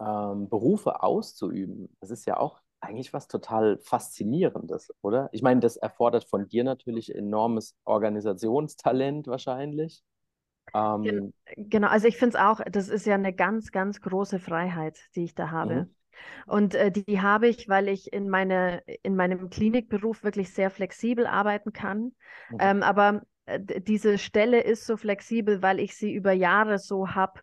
[0.00, 1.94] ähm, Berufe auszuüben.
[2.00, 5.28] Das ist ja auch eigentlich was total Faszinierendes, oder?
[5.32, 10.02] Ich meine, das erfordert von dir natürlich enormes Organisationstalent wahrscheinlich.
[10.72, 14.38] Ähm, Gen genau, also ich finde es auch, das ist ja eine ganz, ganz große
[14.38, 15.74] Freiheit, die ich da habe.
[15.74, 15.94] Mhm.
[16.46, 20.70] Und äh, die, die habe ich, weil ich in, meine, in meinem Klinikberuf wirklich sehr
[20.70, 22.12] flexibel arbeiten kann.
[22.50, 22.58] Mhm.
[22.58, 27.40] Ähm, aber äh, diese Stelle ist so flexibel, weil ich sie über Jahre so habe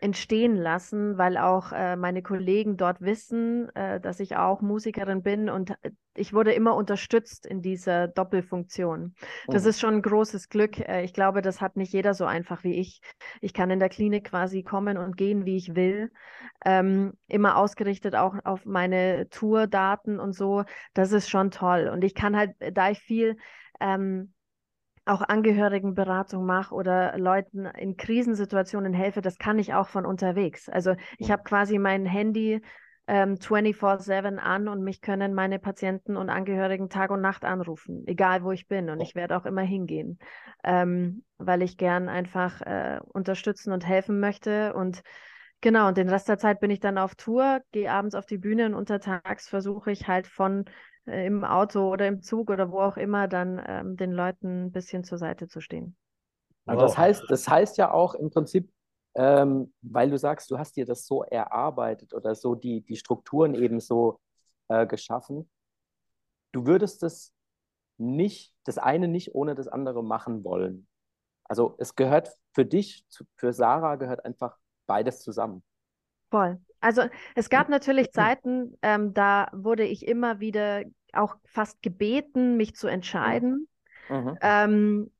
[0.00, 5.50] entstehen lassen, weil auch äh, meine Kollegen dort wissen, äh, dass ich auch Musikerin bin
[5.50, 9.14] und äh, ich wurde immer unterstützt in dieser Doppelfunktion.
[9.50, 9.66] Das Mhm.
[9.66, 10.78] ist schon ein großes Glück.
[10.80, 13.00] Äh, ich glaube, das hat nicht jeder so einfach wie ich.
[13.40, 16.10] Ich kann in der Klinik quasi kommen und gehen, wie ich will.
[16.64, 20.64] Ähm, immer ausgerichtet auch auf meine Tourdaten und so.
[20.94, 21.88] Das ist schon toll.
[21.92, 23.36] Und ich kann halt, da ich viel
[23.80, 24.32] ähm,
[25.08, 30.68] auch Angehörigenberatung mache oder Leuten in Krisensituationen helfe, das kann ich auch von unterwegs.
[30.68, 32.60] Also ich habe quasi mein Handy
[33.08, 38.44] ähm, 24/7 an und mich können meine Patienten und Angehörigen Tag und Nacht anrufen, egal
[38.44, 38.90] wo ich bin.
[38.90, 40.18] Und ich werde auch immer hingehen,
[40.62, 44.74] ähm, weil ich gern einfach äh, unterstützen und helfen möchte.
[44.74, 45.02] Und
[45.62, 48.38] genau, und den Rest der Zeit bin ich dann auf Tour, gehe abends auf die
[48.38, 50.66] Bühne und untertags versuche ich halt von
[51.08, 55.04] im Auto oder im Zug oder wo auch immer dann ähm, den Leuten ein bisschen
[55.04, 55.96] zur Seite zu stehen.
[56.66, 58.70] Also das heißt, das heißt ja auch im Prinzip,
[59.14, 63.54] ähm, weil du sagst, du hast dir das so erarbeitet oder so die, die Strukturen
[63.54, 64.20] eben so
[64.68, 65.50] äh, geschaffen,
[66.52, 67.32] du würdest das
[67.96, 70.86] nicht, das eine nicht ohne das andere machen wollen.
[71.44, 73.04] Also es gehört für dich,
[73.36, 75.62] für Sarah gehört einfach beides zusammen.
[76.30, 76.60] Voll.
[76.80, 77.02] Also
[77.34, 80.84] es gab natürlich Zeiten, ähm, da wurde ich immer wieder
[81.18, 83.68] auch fast gebeten, mich zu entscheiden.
[84.08, 84.38] Mhm.
[84.40, 85.10] Ähm,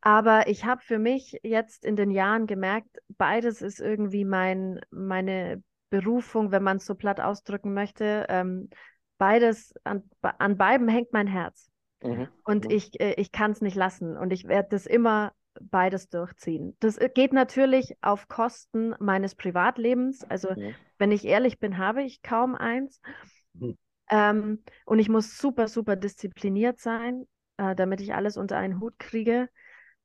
[0.00, 5.62] aber ich habe für mich jetzt in den Jahren gemerkt, beides ist irgendwie mein, meine
[5.90, 8.26] Berufung, wenn man es so platt ausdrücken möchte.
[8.28, 8.70] Ähm,
[9.18, 11.70] beides, an, an beiden hängt mein Herz.
[12.02, 12.28] Mhm.
[12.44, 12.70] Und mhm.
[12.70, 14.16] ich, äh, ich kann es nicht lassen.
[14.16, 16.76] Und ich werde das immer beides durchziehen.
[16.80, 20.24] Das äh, geht natürlich auf Kosten meines Privatlebens.
[20.24, 20.74] Also, mhm.
[20.98, 23.00] wenn ich ehrlich bin, habe ich kaum eins.
[24.10, 28.98] Ähm, und ich muss super, super diszipliniert sein, äh, damit ich alles unter einen Hut
[28.98, 29.48] kriege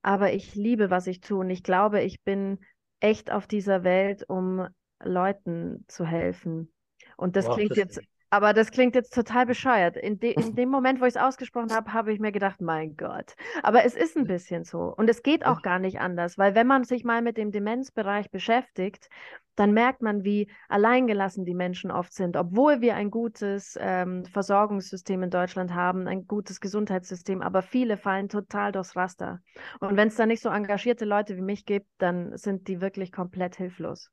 [0.03, 2.59] aber ich liebe, was ich tue und ich glaube, ich bin
[2.99, 4.67] echt auf dieser Welt, um
[5.01, 6.71] Leuten zu helfen.
[7.17, 9.95] Und das wow, klingt das jetzt aber das klingt jetzt total bescheuert.
[9.95, 12.97] In, de in dem Moment, wo ich es ausgesprochen habe, habe ich mir gedacht, mein
[12.97, 13.35] Gott.
[13.61, 14.91] Aber es ist ein bisschen so.
[14.97, 18.31] Und es geht auch gar nicht anders, weil wenn man sich mal mit dem Demenzbereich
[18.31, 19.07] beschäftigt,
[19.55, 25.23] dann merkt man, wie alleingelassen die Menschen oft sind, obwohl wir ein gutes ähm, Versorgungssystem
[25.23, 29.41] in Deutschland haben, ein gutes Gesundheitssystem, aber viele fallen total durchs Raster.
[29.79, 33.11] Und wenn es da nicht so engagierte Leute wie mich gibt, dann sind die wirklich
[33.11, 34.09] komplett hilflos.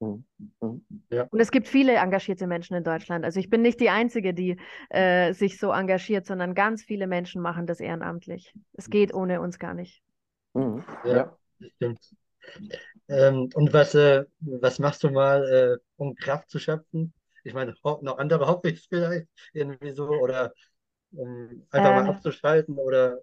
[0.00, 0.24] Mhm.
[0.60, 0.84] Mhm.
[1.10, 1.24] Ja.
[1.30, 3.24] Und es gibt viele engagierte Menschen in Deutschland.
[3.24, 4.58] Also ich bin nicht die Einzige, die
[4.90, 8.52] äh, sich so engagiert, sondern ganz viele Menschen machen das ehrenamtlich.
[8.72, 10.02] Es geht ohne uns gar nicht.
[10.54, 10.84] Mhm.
[11.04, 12.00] Ja, das stimmt.
[13.12, 17.12] Ähm, und was, äh, was machst du mal, äh, um Kraft zu schöpfen?
[17.44, 20.52] Ich meine, noch andere Hobbys vielleicht irgendwie so oder
[21.12, 23.18] um einfach ähm, mal abzuschalten oder.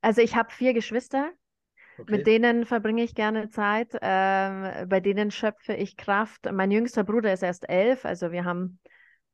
[0.00, 1.32] Also ich habe vier Geschwister
[1.98, 2.16] Okay.
[2.16, 6.50] Mit denen verbringe ich gerne Zeit, ähm, bei denen schöpfe ich Kraft.
[6.52, 8.80] Mein jüngster Bruder ist erst elf, also wir haben,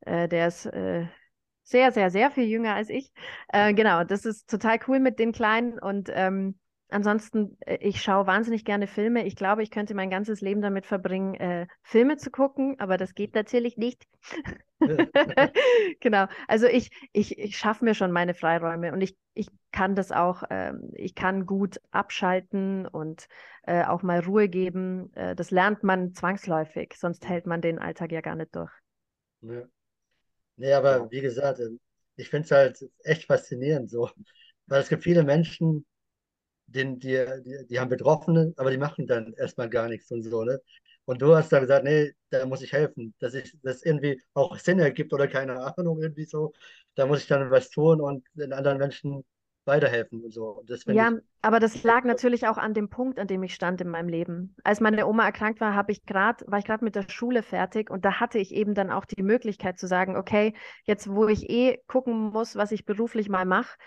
[0.03, 1.07] äh, der ist äh,
[1.65, 3.13] sehr, sehr, sehr viel jünger als ich.
[3.49, 6.59] Äh, genau, das ist total cool mit den Kleinen und ähm,
[6.91, 9.27] ansonsten, äh, ich schaue wahnsinnig gerne Filme.
[9.27, 13.15] Ich glaube, ich könnte mein ganzes Leben damit verbringen, äh, Filme zu gucken, aber das
[13.15, 14.07] geht natürlich nicht.
[16.01, 16.27] genau.
[16.47, 20.45] Also ich, ich, ich schaffe mir schon meine Freiräume und ich, ich kann das auch,
[20.51, 23.27] ähm, ich kann gut abschalten und
[23.65, 25.13] äh, auch mal Ruhe geben.
[25.15, 28.73] Äh, das lernt man zwangsläufig, sonst hält man den Alltag ja gar nicht durch.
[29.41, 29.63] Ja.
[30.57, 31.81] Nee, aber wie gesagt, ähm,
[32.17, 34.11] ich finde es halt echt faszinierend so.
[34.67, 35.87] Weil es gibt viele Menschen,
[36.69, 40.45] den, die, die, die haben Betroffene, aber die machen dann erstmal gar nichts und so,
[40.45, 40.61] ne?
[41.05, 44.59] Und du hast da gesagt, nee, da muss ich helfen, dass ich das irgendwie auch
[44.59, 46.53] Sinn ergibt oder keine Ahnung, irgendwie so.
[46.97, 49.25] Da muss ich dann was tun und den anderen Menschen
[49.65, 50.63] weiterhelfen und so.
[50.63, 51.23] Und ja, ich...
[51.41, 54.55] aber das lag natürlich auch an dem Punkt, an dem ich stand in meinem Leben.
[54.65, 57.89] Als meine Oma erkrankt war, habe ich grad, war ich gerade mit der Schule fertig
[57.91, 60.55] und da hatte ich eben dann auch die Möglichkeit zu sagen, okay,
[60.85, 63.79] jetzt wo ich eh gucken muss, was ich beruflich mal mache,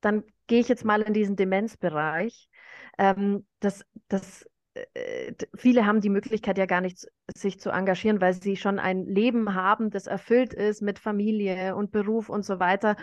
[0.00, 2.48] dann gehe ich jetzt mal in diesen Demenzbereich.
[2.98, 4.46] Ähm, das, das,
[4.94, 9.04] äh, viele haben die Möglichkeit ja gar nicht, sich zu engagieren, weil sie schon ein
[9.06, 12.96] Leben haben, das erfüllt ist mit Familie und Beruf und so weiter.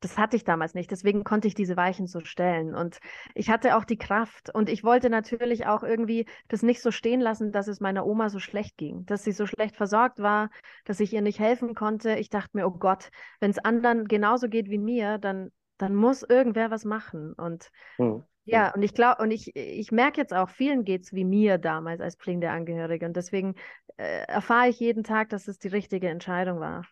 [0.00, 0.92] Das hatte ich damals nicht.
[0.92, 2.72] Deswegen konnte ich diese Weichen so stellen.
[2.72, 2.98] Und
[3.34, 4.54] ich hatte auch die Kraft.
[4.54, 8.28] Und ich wollte natürlich auch irgendwie das nicht so stehen lassen, dass es meiner Oma
[8.28, 10.50] so schlecht ging, dass sie so schlecht versorgt war,
[10.84, 12.14] dass ich ihr nicht helfen konnte.
[12.14, 16.22] Ich dachte mir, oh Gott, wenn es anderen genauso geht wie mir, dann dann muss
[16.22, 17.32] irgendwer was machen.
[17.32, 18.24] Und hm.
[18.44, 21.58] ja, und ich glaube, und ich, ich merke jetzt auch, vielen geht es wie mir
[21.58, 23.06] damals als pflegende Angehörige.
[23.06, 23.54] Und deswegen
[23.96, 26.86] äh, erfahre ich jeden Tag, dass es die richtige Entscheidung war,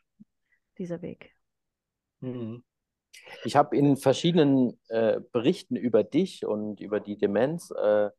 [0.78, 1.34] dieser Weg.
[2.22, 2.62] Hm.
[3.44, 8.10] Ich habe in verschiedenen äh, Berichten über dich und über die Demenz äh,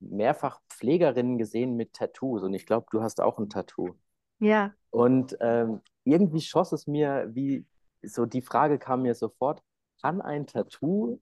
[0.00, 2.42] mehrfach Pflegerinnen gesehen mit Tattoos.
[2.42, 3.94] Und ich glaube, du hast auch ein Tattoo.
[4.38, 4.72] Ja.
[4.90, 7.66] Und ähm, irgendwie schoss es mir, wie
[8.02, 9.62] so die Frage kam mir sofort,
[10.00, 11.20] kann ein Tattoo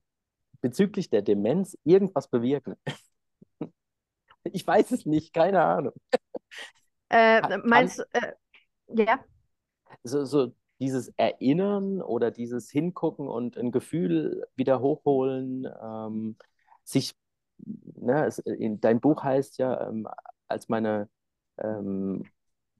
[0.60, 2.76] bezüglich der Demenz irgendwas bewirken?
[4.44, 5.94] ich weiß es nicht, keine Ahnung.
[7.08, 8.32] Äh, kann, meinst du, äh,
[8.88, 9.24] ja?
[10.02, 16.36] So, so dieses Erinnern oder dieses Hingucken und ein Gefühl wieder hochholen, ähm,
[16.84, 17.14] sich,
[17.58, 20.06] ne, es, in, dein Buch heißt ja, ähm,
[20.48, 21.08] als meine
[21.58, 22.24] ähm,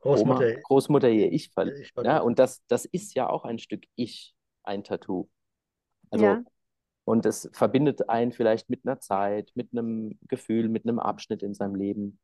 [0.00, 1.92] Großmutter, Oma, Großmutter ihr Ich verliebt.
[2.04, 5.28] Ja, und das, das ist ja auch ein Stück Ich, ein Tattoo.
[6.10, 6.42] Also, ja.
[7.04, 11.54] und es verbindet einen vielleicht mit einer Zeit, mit einem Gefühl, mit einem Abschnitt in
[11.54, 12.18] seinem Leben.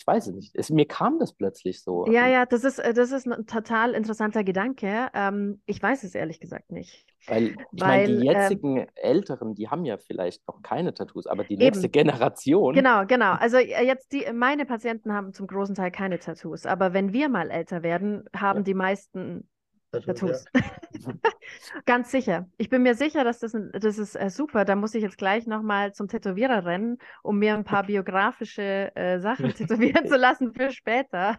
[0.00, 0.56] Ich weiß es nicht.
[0.56, 2.06] Es, mir kam das plötzlich so.
[2.10, 5.08] Ja, ja, das ist, äh, das ist ein total interessanter Gedanke.
[5.12, 7.04] Ähm, ich weiß es ehrlich gesagt nicht.
[7.26, 11.26] Weil, ich meine, die ähm, jetzigen ähm, Älteren, die haben ja vielleicht noch keine Tattoos,
[11.26, 11.92] aber die nächste eben.
[11.92, 12.74] Generation.
[12.74, 13.32] Genau, genau.
[13.32, 17.28] Also äh, jetzt die, meine Patienten haben zum großen Teil keine Tattoos, aber wenn wir
[17.28, 18.64] mal älter werden, haben ja.
[18.64, 19.50] die meisten
[19.90, 20.44] Tattoos.
[20.54, 20.60] Ja.
[21.84, 22.48] Ganz sicher.
[22.58, 24.64] Ich bin mir sicher, dass das, das ist äh, super.
[24.64, 29.20] Da muss ich jetzt gleich nochmal zum Tätowierer rennen, um mir ein paar biografische äh,
[29.20, 31.38] Sachen tätowieren zu lassen für später.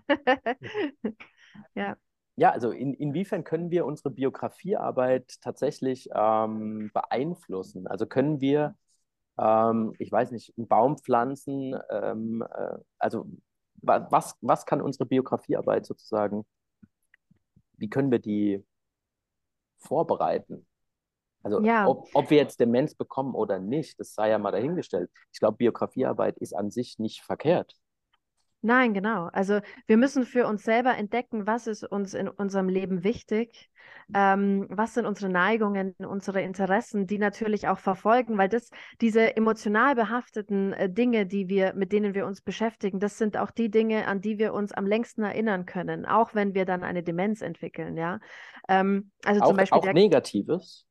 [1.75, 1.95] ja.
[2.35, 7.87] ja, also in, inwiefern können wir unsere Biografiearbeit tatsächlich ähm, beeinflussen?
[7.87, 8.75] Also können wir,
[9.37, 11.77] ähm, ich weiß nicht, einen Baum pflanzen?
[11.89, 13.27] Ähm, äh, also
[13.83, 16.45] was, was kann unsere Biografiearbeit sozusagen,
[17.81, 18.63] wie können wir die
[19.79, 20.65] vorbereiten?
[21.43, 21.87] Also ja.
[21.87, 25.09] ob, ob wir jetzt Demenz bekommen oder nicht, das sei ja mal dahingestellt.
[25.33, 27.75] Ich glaube, Biografiearbeit ist an sich nicht verkehrt.
[28.62, 29.28] Nein, genau.
[29.34, 33.71] Also wir müssen für uns selber entdecken, was ist uns in unserem Leben wichtig,
[34.13, 38.69] ähm, was sind unsere Neigungen, unsere Interessen, die natürlich auch verfolgen, weil das
[39.00, 43.50] diese emotional behafteten äh, Dinge, die wir, mit denen wir uns beschäftigen, das sind auch
[43.50, 47.02] die Dinge, an die wir uns am längsten erinnern können, auch wenn wir dann eine
[47.02, 48.19] Demenz entwickeln, ja.
[48.67, 50.86] Ähm, also auch, zum Beispiel auch der, Negatives.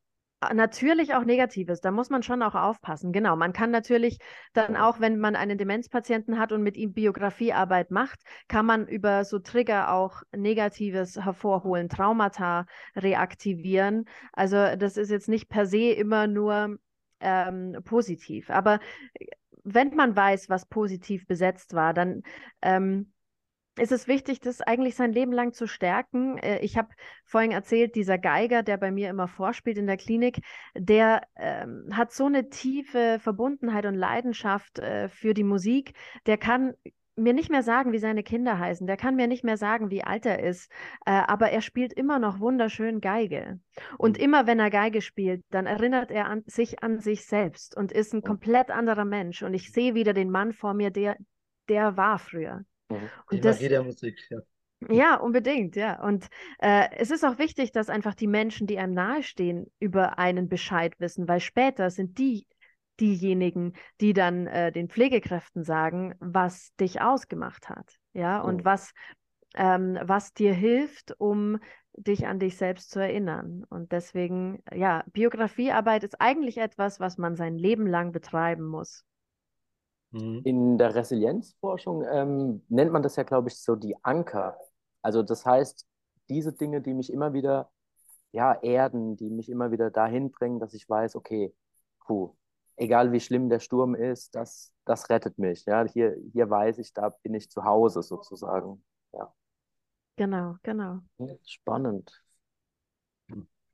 [0.55, 3.12] Natürlich auch Negatives, da muss man schon auch aufpassen.
[3.12, 4.18] Genau, man kann natürlich
[4.55, 9.26] dann auch, wenn man einen Demenzpatienten hat und mit ihm Biografiearbeit macht, kann man über
[9.26, 12.64] so Trigger auch Negatives hervorholen, Traumata
[12.96, 14.07] reaktivieren.
[14.33, 16.79] Also das ist jetzt nicht per se immer nur
[17.20, 18.48] ähm, positiv.
[18.48, 18.81] Aber
[19.62, 22.22] wenn man weiß, was positiv besetzt war, dann
[22.62, 23.12] ähm,
[23.81, 26.38] ist es wichtig, das eigentlich sein Leben lang zu stärken.
[26.38, 26.90] Äh, ich habe
[27.25, 30.40] vorhin erzählt, dieser Geiger, der bei mir immer vorspielt in der Klinik,
[30.75, 35.95] der ähm, hat so eine tiefe Verbundenheit und Leidenschaft äh, für die Musik.
[36.27, 36.75] Der kann
[37.16, 38.87] mir nicht mehr sagen, wie seine Kinder heißen.
[38.87, 40.71] Der kann mir nicht mehr sagen, wie alt er ist.
[41.07, 43.61] Äh, aber er spielt immer noch wunderschön Geige.
[43.99, 44.25] Und mhm.
[44.25, 48.14] immer wenn er Geige spielt, dann erinnert er an, sich an sich selbst und ist
[48.14, 49.43] ein komplett anderer Mensch.
[49.43, 51.16] Und ich sehe wieder den Mann vor mir, der,
[51.69, 52.64] der war früher.
[52.90, 53.11] Mhm.
[53.31, 54.40] Und das, der Musik, ja.
[54.88, 56.03] Ja, unbedingt, ja.
[56.03, 60.48] Und äh, es ist auch wichtig, dass einfach die Menschen, die einem nahestehen, über einen
[60.48, 62.46] Bescheid wissen, weil später sind die
[62.98, 68.64] diejenigen, die dann äh, den Pflegekräften sagen, was dich ausgemacht hat, ja, und mhm.
[68.64, 68.92] was,
[69.55, 71.59] ähm, was dir hilft, um
[71.94, 73.64] dich an dich selbst zu erinnern.
[73.68, 79.05] Und deswegen, ja, Biografiearbeit ist eigentlich etwas, was man sein Leben lang betreiben muss.
[80.12, 80.42] Mhm.
[80.44, 84.57] In der Resilienzforschung ähm, nennt man das ja, glaube ich, so die Anker.
[85.03, 85.87] Also das heißt,
[86.29, 87.70] diese Dinge, die mich immer wieder
[88.33, 91.55] ja, erden, die mich immer wieder dahin bringen, dass ich weiß, okay,
[92.07, 92.35] puh,
[92.77, 95.64] egal wie schlimm der Sturm ist, das, das rettet mich.
[95.64, 95.85] Ja?
[95.85, 98.85] Hier, hier weiß ich, da bin ich zu Hause sozusagen.
[99.12, 99.35] Ja.
[100.16, 101.01] Genau, genau.
[101.44, 102.23] Spannend.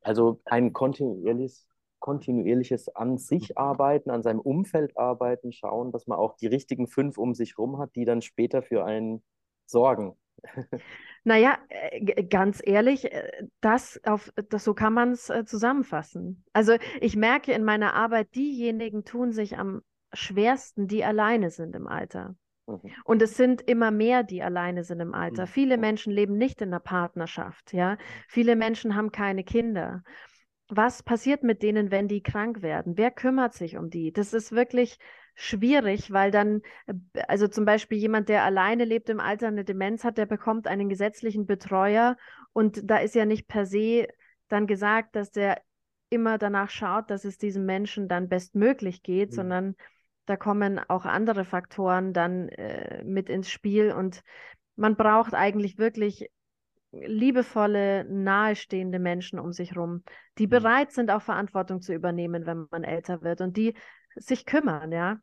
[0.02, 1.68] Also ein kontinuierliches
[2.06, 7.18] kontinuierliches an sich arbeiten, an seinem Umfeld arbeiten, schauen, dass man auch die richtigen fünf
[7.18, 9.24] um sich rum hat, die dann später für einen
[9.66, 10.16] sorgen.
[11.24, 16.44] Naja, äh, ganz ehrlich, äh, das auf, das, so kann man es äh, zusammenfassen.
[16.52, 21.88] Also ich merke in meiner Arbeit, diejenigen tun sich am schwersten, die alleine sind im
[21.88, 22.36] Alter.
[22.68, 22.92] Mhm.
[23.04, 25.42] Und es sind immer mehr, die alleine sind im Alter.
[25.42, 25.48] Mhm.
[25.48, 27.96] Viele Menschen leben nicht in einer Partnerschaft, ja.
[28.28, 30.04] Viele Menschen haben keine Kinder
[30.68, 32.96] was passiert mit denen, wenn die krank werden?
[32.96, 34.12] Wer kümmert sich um die?
[34.12, 34.98] Das ist wirklich
[35.34, 36.94] schwierig, weil dann, äh,
[37.28, 40.88] also zum Beispiel jemand, der alleine lebt im Alter, eine Demenz hat, der bekommt einen
[40.88, 42.16] gesetzlichen Betreuer
[42.52, 44.08] und da ist ja nicht per se
[44.48, 45.60] dann gesagt, dass der
[46.08, 49.34] immer danach schaut, dass es diesem Menschen dann bestmöglich geht, mhm.
[49.34, 49.76] sondern
[50.24, 54.22] da kommen auch andere Faktoren dann äh, mit ins Spiel und
[54.74, 56.30] man braucht eigentlich wirklich
[56.92, 60.02] liebevolle, nahestehende Menschen um sich herum,
[60.38, 60.50] die mhm.
[60.50, 63.74] bereit sind, auch Verantwortung zu übernehmen, wenn man älter wird und die
[64.16, 65.18] sich kümmern, ja.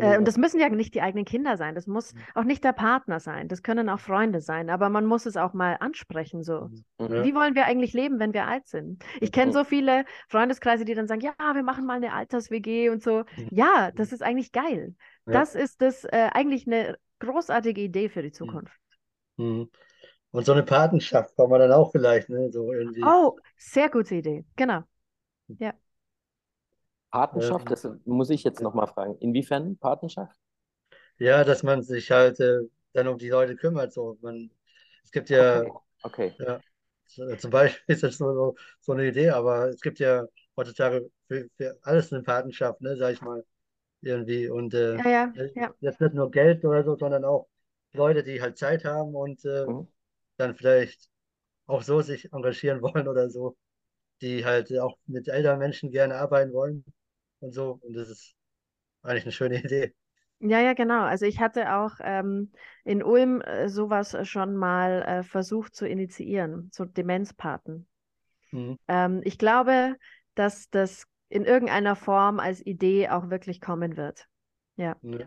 [0.00, 2.20] Äh, und das müssen ja nicht die eigenen Kinder sein, das muss mhm.
[2.34, 5.52] auch nicht der Partner sein, das können auch Freunde sein, aber man muss es auch
[5.52, 6.68] mal ansprechen, so.
[6.98, 7.14] Mhm.
[7.14, 7.24] Ja.
[7.24, 9.04] Wie wollen wir eigentlich leben, wenn wir alt sind?
[9.20, 13.02] Ich kenne so viele Freundeskreise, die dann sagen, ja, wir machen mal eine Alters-WG und
[13.02, 13.24] so.
[13.50, 14.94] Ja, das ist eigentlich geil.
[15.26, 15.32] Ja.
[15.32, 18.76] Das ist das äh, eigentlich eine großartige Idee für die Zukunft.
[19.36, 19.68] Mhm.
[20.34, 22.50] Und so eine Patenschaft kann man dann auch vielleicht, ne?
[22.50, 23.04] So irgendwie.
[23.04, 24.44] Oh, sehr gute Idee.
[24.56, 24.82] Genau.
[25.46, 25.74] Ja.
[27.12, 29.16] Patenschaft, das muss ich jetzt nochmal fragen.
[29.18, 30.36] Inwiefern Patenschaft?
[31.18, 32.62] Ja, dass man sich halt äh,
[32.94, 33.92] dann um die Leute kümmert.
[33.92, 34.18] So.
[34.22, 34.50] Man,
[35.04, 35.60] es gibt ja,
[36.02, 36.34] okay.
[36.36, 36.60] okay.
[37.16, 40.24] ja zum Beispiel ist das so, so eine Idee, aber es gibt ja
[40.56, 43.44] heutzutage für, für alles eine Patenschaft, ne, sag ich mal,
[44.00, 44.48] irgendwie.
[44.48, 45.74] Und äh, ja, ja, ja.
[45.78, 47.46] jetzt nicht nur Geld oder so, sondern auch
[47.92, 49.86] Leute, die halt Zeit haben und äh, mhm
[50.36, 51.08] dann vielleicht
[51.66, 53.56] auch so sich engagieren wollen oder so,
[54.20, 56.84] die halt auch mit älteren Menschen gerne arbeiten wollen
[57.40, 57.78] und so.
[57.82, 58.34] Und das ist
[59.02, 59.94] eigentlich eine schöne Idee.
[60.40, 61.02] Ja, ja, genau.
[61.04, 62.52] Also ich hatte auch ähm,
[62.84, 67.86] in Ulm äh, sowas schon mal äh, versucht zu initiieren, so Demenzpaten.
[68.52, 68.76] Mhm.
[68.88, 69.96] Ähm, ich glaube,
[70.34, 74.28] dass das in irgendeiner Form als Idee auch wirklich kommen wird.
[74.76, 74.96] Ja.
[75.02, 75.26] ja.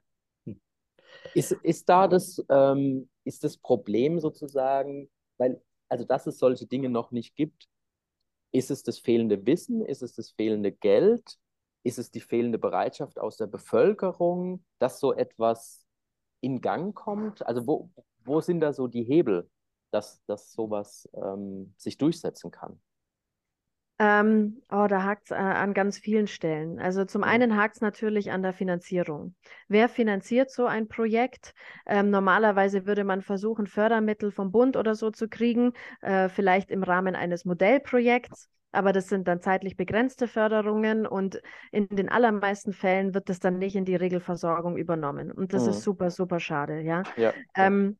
[1.34, 6.89] Ist, ist da das, ähm, ist das Problem sozusagen, weil also dass es solche Dinge
[6.89, 7.68] noch nicht gibt,
[8.51, 9.82] ist es das fehlende Wissen?
[9.82, 11.38] Ist es das fehlende Geld?
[11.84, 15.86] Ist es die fehlende Bereitschaft aus der Bevölkerung, dass so etwas
[16.41, 17.45] in Gang kommt?
[17.45, 17.89] Also wo,
[18.24, 19.49] wo sind da so die Hebel,
[19.91, 22.82] dass, dass sowas ähm, sich durchsetzen kann?
[24.00, 26.80] Ähm, oh, da hakt es äh, an ganz vielen Stellen.
[26.80, 29.34] Also zum einen hakt es natürlich an der Finanzierung.
[29.68, 31.54] Wer finanziert so ein Projekt?
[31.88, 36.84] Ähm, normalerweise würde man versuchen, Fördermittel vom Bund oder so zu kriegen, äh, vielleicht im
[36.84, 38.50] Rahmen eines Modellprojekts.
[38.72, 41.41] Aber das sind dann zeitlich begrenzte Förderungen und
[41.72, 45.32] in den allermeisten Fällen wird das dann nicht in die Regelversorgung übernommen.
[45.32, 45.70] Und das mhm.
[45.70, 47.02] ist super, super schade, ja.
[47.16, 47.98] ja, ähm,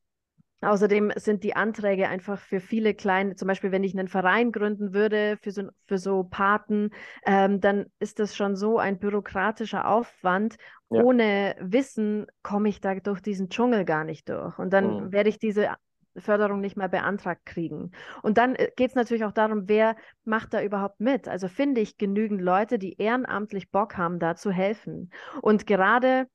[0.62, 4.94] Außerdem sind die Anträge einfach für viele kleine, zum Beispiel wenn ich einen Verein gründen
[4.94, 6.90] würde für so, für so Paten,
[7.26, 10.56] ähm, dann ist das schon so ein bürokratischer Aufwand.
[10.90, 11.04] Ja.
[11.04, 14.58] Ohne Wissen komme ich da durch diesen Dschungel gar nicht durch.
[14.58, 15.12] Und dann mhm.
[15.12, 15.76] werde ich diese
[16.20, 17.92] Förderung nicht mehr beantragt kriegen.
[18.24, 19.96] Und dann äh, geht es natürlich auch darum, wer
[20.26, 21.28] macht da überhaupt mit?
[21.28, 25.12] Also finde ich genügend Leute, die ehrenamtlich Bock haben, da zu helfen.
[25.42, 26.28] Und gerade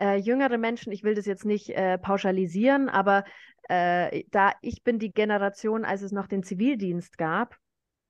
[0.00, 3.24] äh, jüngere Menschen, ich will das jetzt nicht äh, pauschalisieren, aber
[3.68, 7.56] äh, da ich bin die Generation, als es noch den Zivildienst gab,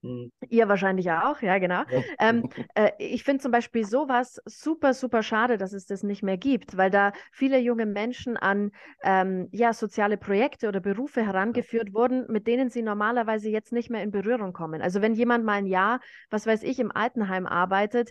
[0.02, 0.32] hm.
[0.48, 1.84] Ihr wahrscheinlich auch, ja, genau.
[1.88, 2.02] Ja.
[2.18, 6.36] Ähm, äh, ich finde zum Beispiel sowas super, super schade, dass es das nicht mehr
[6.36, 8.72] gibt, weil da viele junge Menschen an
[9.04, 11.94] ähm, ja, soziale Projekte oder Berufe herangeführt ja.
[11.94, 14.82] wurden, mit denen sie normalerweise jetzt nicht mehr in Berührung kommen.
[14.82, 18.10] Also wenn jemand mal ein Jahr, was weiß ich, im Altenheim arbeitet,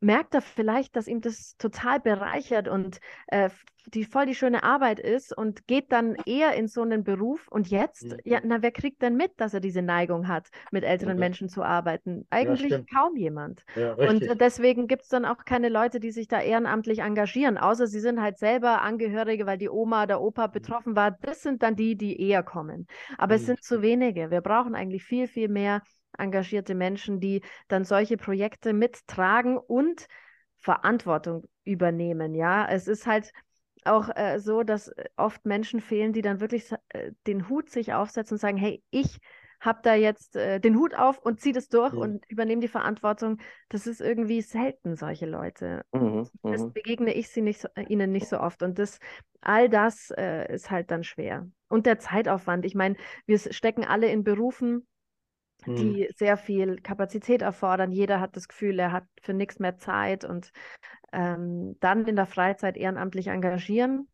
[0.00, 3.50] merkt er vielleicht, dass ihm das total bereichert und äh,
[3.86, 7.48] die voll die schöne Arbeit ist und geht dann eher in so einen Beruf.
[7.48, 8.16] Und jetzt, mhm.
[8.24, 11.20] ja, na, wer kriegt denn mit, dass er diese Neigung hat, mit älteren okay.
[11.20, 12.26] Menschen zu arbeiten?
[12.30, 13.64] Eigentlich ja, kaum jemand.
[13.76, 17.86] Ja, und deswegen gibt es dann auch keine Leute, die sich da ehrenamtlich engagieren, außer
[17.86, 20.52] sie sind halt selber Angehörige, weil die Oma oder Opa mhm.
[20.52, 21.10] betroffen war.
[21.10, 22.86] Das sind dann die, die eher kommen.
[23.18, 23.40] Aber mhm.
[23.40, 24.30] es sind zu wenige.
[24.30, 25.82] Wir brauchen eigentlich viel, viel mehr
[26.20, 30.06] engagierte Menschen, die dann solche Projekte mittragen und
[30.56, 32.34] Verantwortung übernehmen.
[32.34, 33.32] Ja, es ist halt
[33.84, 37.94] auch äh, so, dass äh, oft Menschen fehlen, die dann wirklich äh, den Hut sich
[37.94, 39.18] aufsetzen und sagen, hey, ich
[39.60, 41.98] habe da jetzt äh, den Hut auf und ziehe das durch mhm.
[41.98, 43.38] und übernehme die Verantwortung.
[43.68, 45.84] Das ist irgendwie selten, solche Leute.
[45.92, 46.28] Mhm.
[46.42, 46.72] Das mhm.
[46.72, 48.62] begegne ich sie nicht so, ihnen nicht so oft.
[48.62, 48.98] Und das,
[49.40, 51.46] all das äh, ist halt dann schwer.
[51.68, 52.64] Und der Zeitaufwand.
[52.64, 52.96] Ich meine,
[53.26, 54.86] wir stecken alle in Berufen,
[55.64, 55.76] hm.
[55.76, 57.92] die sehr viel Kapazität erfordern.
[57.92, 60.52] Jeder hat das Gefühl, er hat für nichts mehr Zeit und
[61.12, 64.08] ähm, dann in der Freizeit ehrenamtlich engagieren,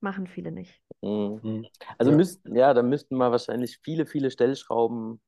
[0.00, 0.80] machen viele nicht.
[1.02, 1.40] Mhm.
[1.42, 1.66] Hm.
[1.98, 2.16] Also ja.
[2.16, 5.20] müssten, ja, da müssten wir wahrscheinlich viele, viele Stellschrauben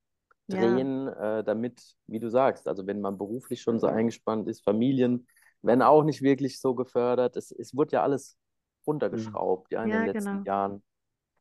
[0.49, 1.39] drehen, ja.
[1.39, 5.27] äh, damit, wie du sagst, also wenn man beruflich schon so eingespannt ist, Familien
[5.63, 7.37] werden auch nicht wirklich so gefördert.
[7.37, 8.39] Es, es wird ja alles
[8.87, 10.45] runtergeschraubt, ja, in ja, den letzten genau.
[10.45, 10.83] Jahren.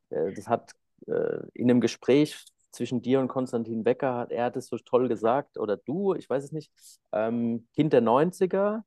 [0.10, 0.72] Äh, das hat
[1.08, 2.46] äh, in einem Gespräch
[2.76, 6.44] zwischen dir und Konstantin Becker, er hat es so toll gesagt, oder du, ich weiß
[6.44, 6.72] es nicht,
[7.12, 8.84] ähm, Kind der 90er,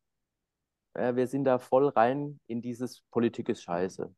[0.95, 4.14] äh, wir sind da voll rein in dieses Politik ist scheiße.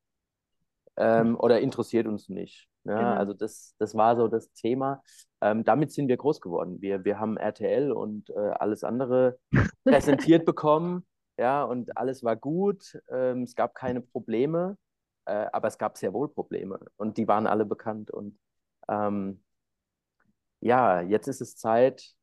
[0.96, 2.68] Ähm, oder interessiert uns nicht.
[2.84, 3.14] Ja, genau.
[3.14, 5.02] Also das, das war so das Thema.
[5.40, 6.80] Ähm, damit sind wir groß geworden.
[6.80, 9.38] Wir, wir haben RTL und äh, alles andere
[9.84, 11.06] präsentiert bekommen.
[11.38, 12.98] Ja, und alles war gut.
[13.10, 14.76] Ähm, es gab keine Probleme,
[15.24, 16.78] äh, aber es gab sehr wohl Probleme.
[16.96, 18.10] Und die waren alle bekannt.
[18.10, 18.38] Und
[18.88, 19.42] ähm,
[20.61, 22.14] ja, jetzt ist es Zeit,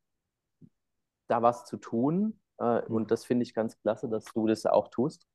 [1.28, 2.40] da was zu tun.
[2.58, 2.94] Äh, mhm.
[2.94, 5.26] Und das finde ich ganz klasse, dass du das auch tust.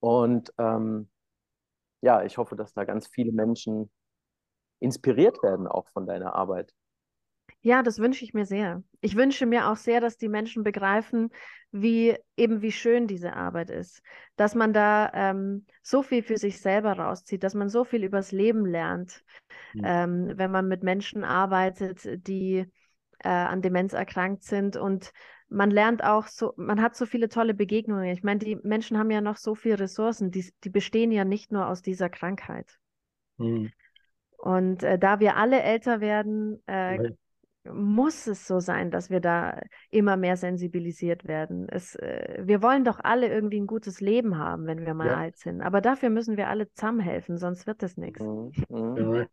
[0.00, 1.10] Und ähm,
[2.02, 3.90] ja, ich hoffe, dass da ganz viele Menschen
[4.80, 6.74] inspiriert werden, auch von deiner Arbeit.
[7.64, 8.82] Ja, das wünsche ich mir sehr.
[9.00, 11.30] Ich wünsche mir auch sehr, dass die Menschen begreifen,
[11.72, 14.02] wie eben wie schön diese Arbeit ist,
[14.36, 18.32] dass man da ähm, so viel für sich selber rauszieht, dass man so viel übers
[18.32, 19.24] Leben lernt,
[19.72, 19.82] mhm.
[19.82, 22.66] ähm, wenn man mit Menschen arbeitet, die
[23.20, 25.10] äh, an Demenz erkrankt sind und
[25.48, 28.04] man lernt auch so, man hat so viele tolle Begegnungen.
[28.12, 31.50] Ich meine, die Menschen haben ja noch so viele Ressourcen, die, die bestehen ja nicht
[31.50, 32.78] nur aus dieser Krankheit.
[33.38, 33.72] Mhm.
[34.36, 37.12] Und äh, da wir alle älter werden, äh,
[37.72, 39.60] muss es so sein, dass wir da
[39.90, 41.66] immer mehr sensibilisiert werden.
[41.68, 45.16] Es, äh, wir wollen doch alle irgendwie ein gutes Leben haben, wenn wir mal ja.
[45.16, 45.62] alt sind.
[45.62, 48.22] Aber dafür müssen wir alle zusammenhelfen, sonst wird das nichts.
[48.22, 48.52] Mhm.
[48.68, 49.26] Mhm.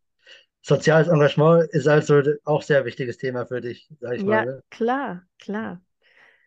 [0.62, 4.36] Soziales Engagement ist also auch sehr wichtiges Thema für dich, sag ich ja, mal.
[4.36, 4.64] Ja, ne?
[4.70, 5.82] klar, klar.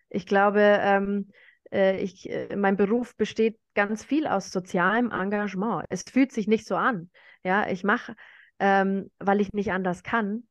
[0.08, 1.30] Ich glaube, ähm,
[1.72, 5.84] äh, ich, äh, mein Beruf besteht ganz viel aus sozialem Engagement.
[5.90, 7.10] Es fühlt sich nicht so an.
[7.42, 8.14] Ja, ich mache,
[8.60, 10.44] ähm, weil ich nicht anders kann,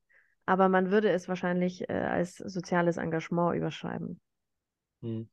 [0.46, 4.20] aber man würde es wahrscheinlich äh, als soziales Engagement überschreiben.
[5.02, 5.28] Hm.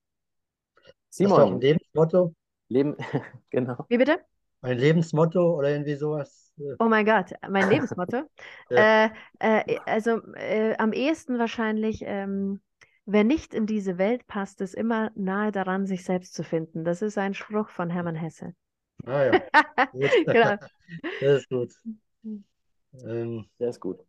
[1.10, 1.30] Simon.
[1.32, 2.34] Hast du auch ein Lebensmotto?
[2.68, 2.96] Leben,
[3.50, 3.86] genau.
[3.88, 4.20] Wie bitte?
[4.62, 6.52] ein Lebensmotto oder irgendwie sowas?
[6.78, 8.22] Oh mein Gott, mein Lebensmotto.
[8.70, 9.06] Ja.
[9.06, 12.60] Äh, äh, also äh, am ehesten wahrscheinlich, ähm,
[13.06, 16.84] wer nicht in diese Welt passt, ist immer nahe daran, sich selbst zu finden.
[16.84, 18.54] Das ist ein Spruch von Hermann Hesse.
[19.06, 19.32] Ah ja.
[20.26, 20.56] Genau.
[21.20, 21.72] Das ist gut.
[23.04, 24.04] Ähm, Der ist gut.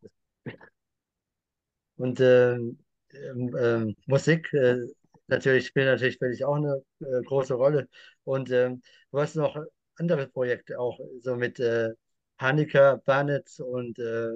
[2.02, 2.80] Und ähm,
[3.14, 4.78] ähm, ähm, Musik, äh,
[5.28, 7.88] natürlich spielt natürlich für dich auch eine äh, große Rolle.
[8.24, 8.82] Und ähm,
[9.12, 9.58] du hast noch
[9.97, 11.89] andere Projekte auch, so mit äh,
[12.38, 14.30] Annika Barnett und, äh,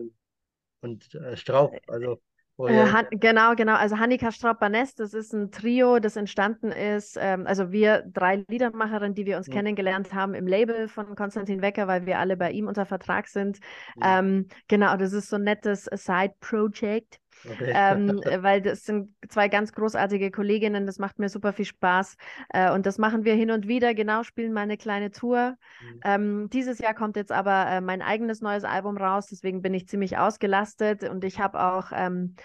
[0.82, 1.74] und äh, Strauch.
[1.88, 2.22] Also,
[2.68, 3.76] Äh, Han genau, genau.
[3.76, 7.18] Also Hannika Straub-Banest, das ist ein Trio, das entstanden ist.
[7.20, 9.54] Ähm, also wir drei Liedermacherinnen, die wir uns Mhm.
[9.54, 13.60] kennengelernt haben im Label von Konstantin Wecker, weil wir alle bei ihm unter Vertrag sind.
[13.96, 14.02] Mhm.
[14.04, 17.20] Ähm, genau, das ist so ein nettes Side-Project.
[17.44, 17.74] Okay.
[17.76, 22.16] ähm, äh, weil das sind zwei ganz großartige Kolleginnen, das macht mir super viel Spaß.
[22.50, 25.56] Äh, und das machen wir hin und wieder, genau, spielen mal eine kleine Tour.
[25.82, 26.00] Mhm.
[26.04, 29.88] Ähm, dieses Jahr kommt jetzt aber äh, mein eigenes neues Album raus, deswegen bin ich
[29.88, 32.36] ziemlich ausgelastet und ich habe auch ähm,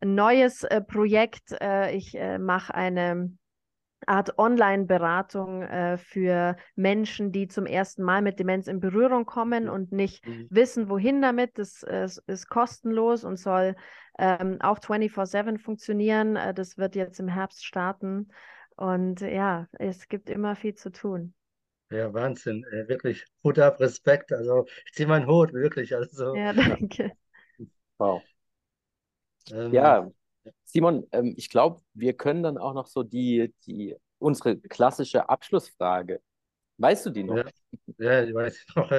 [0.00, 1.52] ein neues äh, Projekt.
[1.60, 3.30] Äh, ich äh, mache eine
[4.06, 9.90] Art Online-Beratung äh, für Menschen, die zum ersten Mal mit Demenz in Berührung kommen und
[9.92, 10.46] nicht Mhm.
[10.50, 11.58] wissen, wohin damit.
[11.58, 13.74] Das äh, ist kostenlos und soll
[14.18, 16.36] ähm, auch 24/7 funktionieren.
[16.36, 18.28] Äh, das wird jetzt im Herbst starten.
[18.76, 21.34] Und ja, es gibt immer viel zu tun.
[21.90, 22.64] Ja, Wahnsinn.
[22.88, 24.32] Wirklich Hut ab, Respekt.
[24.32, 25.94] Also ich ziehe meinen Hut, wirklich.
[25.94, 27.16] Also Ja, danke.
[27.98, 28.22] Wow.
[29.52, 30.10] ähm, Ja,
[30.64, 36.20] Simon, ähm, ich glaube, wir können dann auch noch so die, die, unsere klassische Abschlussfrage.
[36.78, 37.36] Weißt du die noch?
[37.36, 37.44] Ja,
[37.98, 38.90] ja, ich weiß noch.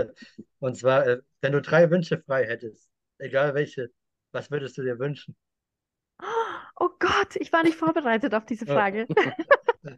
[0.59, 2.89] Und zwar, äh, wenn du drei Wünsche frei hättest,
[3.20, 3.91] egal welche,
[4.38, 5.35] was würdest du dir wünschen?
[6.79, 8.67] Oh Gott, ich war nicht vorbereitet auf diese.
[8.67, 9.07] Frage.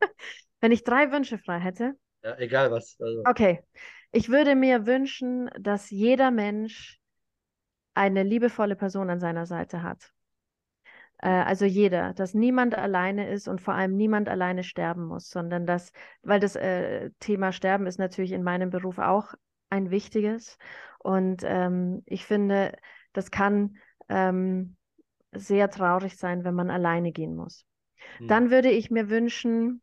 [0.61, 1.95] Wenn ich drei Wünsche frei hätte.
[2.23, 2.97] Ja, egal was.
[3.01, 3.61] Also, Okay,
[4.11, 6.99] ich würde mir wünschen, dass jeder Mensch
[7.93, 10.13] eine liebevolle Person an seiner Seite hat.
[11.17, 15.65] Äh, also jeder, dass niemand alleine ist und vor allem niemand alleine sterben muss, sondern
[15.65, 19.33] dass, weil das äh, Thema Sterben ist natürlich in meinem Beruf auch
[19.69, 20.57] ein wichtiges.
[20.99, 22.77] Und ähm, ich finde,
[23.11, 23.77] das kann
[24.09, 24.75] ähm,
[25.31, 27.65] sehr traurig sein, wenn man alleine gehen muss.
[28.17, 29.81] hm, Dann würde ich mir wünschen,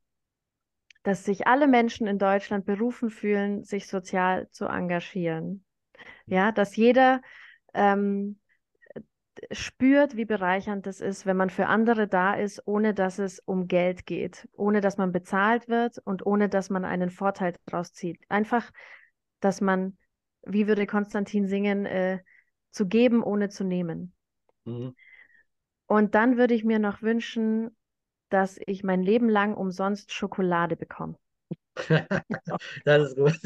[1.02, 5.64] dass sich alle Menschen in Deutschland berufen fühlen, sich sozial zu engagieren.
[6.26, 7.22] Ja, dass jeder
[7.74, 8.40] ähm,
[9.52, 13.68] spürt, wie bereichernd es ist, wenn man für andere da ist, ohne dass es um
[13.68, 18.18] Geld geht, ohne dass man bezahlt wird und ohne dass man einen Vorteil daraus zieht.
[18.28, 18.70] Einfach,
[19.40, 19.98] dass man,
[20.42, 22.20] wie würde Konstantin singen, äh,
[22.70, 24.14] zu geben, ohne zu nehmen.
[24.66, 24.94] Mhm.
[25.86, 27.76] Und dann würde ich mir noch wünschen,
[28.28, 31.16] dass ich mein Leben lang umsonst Schokolade bekomme.
[32.84, 33.38] Das ist gut.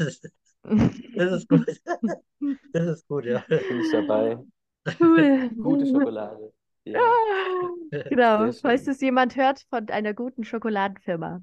[1.15, 1.65] Das ist gut.
[2.73, 3.43] Das ist gut, ja.
[3.47, 4.37] Bin ich dabei.
[4.99, 5.49] Cool.
[5.61, 6.53] Gute Schokolade.
[6.85, 6.99] Ja.
[7.91, 8.51] Ja, genau.
[8.51, 11.41] Falls es jemand hört von einer guten Schokoladenfirma.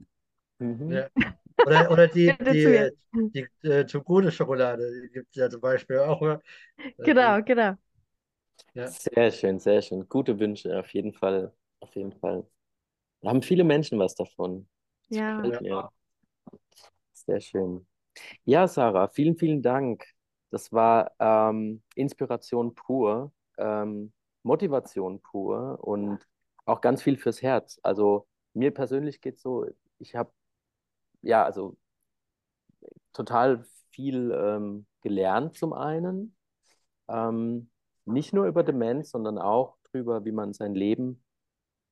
[0.58, 0.90] Mhm.
[0.90, 1.08] Ja.
[1.66, 5.50] Oder, oder die, die, zu äh, die, äh, zu gute Schokolade, die gibt es ja
[5.50, 6.22] zum Beispiel auch.
[6.22, 6.38] äh,
[6.98, 7.76] Genau, genau.
[8.74, 8.86] Ja.
[8.86, 10.08] Sehr schön, sehr schön.
[10.08, 11.52] Gute Wünsche, auf jeden Fall.
[11.80, 12.46] Auf jeden Fall.
[13.20, 14.68] Da haben viele Menschen was davon.
[15.08, 15.42] Ja.
[15.60, 15.90] mir.
[17.12, 17.86] Sehr schön.
[18.44, 20.04] Ja, Sarah, vielen, vielen Dank.
[20.50, 26.26] Das war ähm, Inspiration pur, ähm, Motivation pur und
[26.64, 27.78] auch ganz viel fürs Herz.
[27.82, 29.66] Also mir persönlich geht es so,
[29.98, 30.32] ich habe
[31.22, 31.76] ja, also
[33.12, 36.36] total viel ähm, gelernt zum einen.
[37.08, 37.70] Ähm,
[38.12, 41.22] nicht nur über Demenz, sondern auch darüber, wie man sein Leben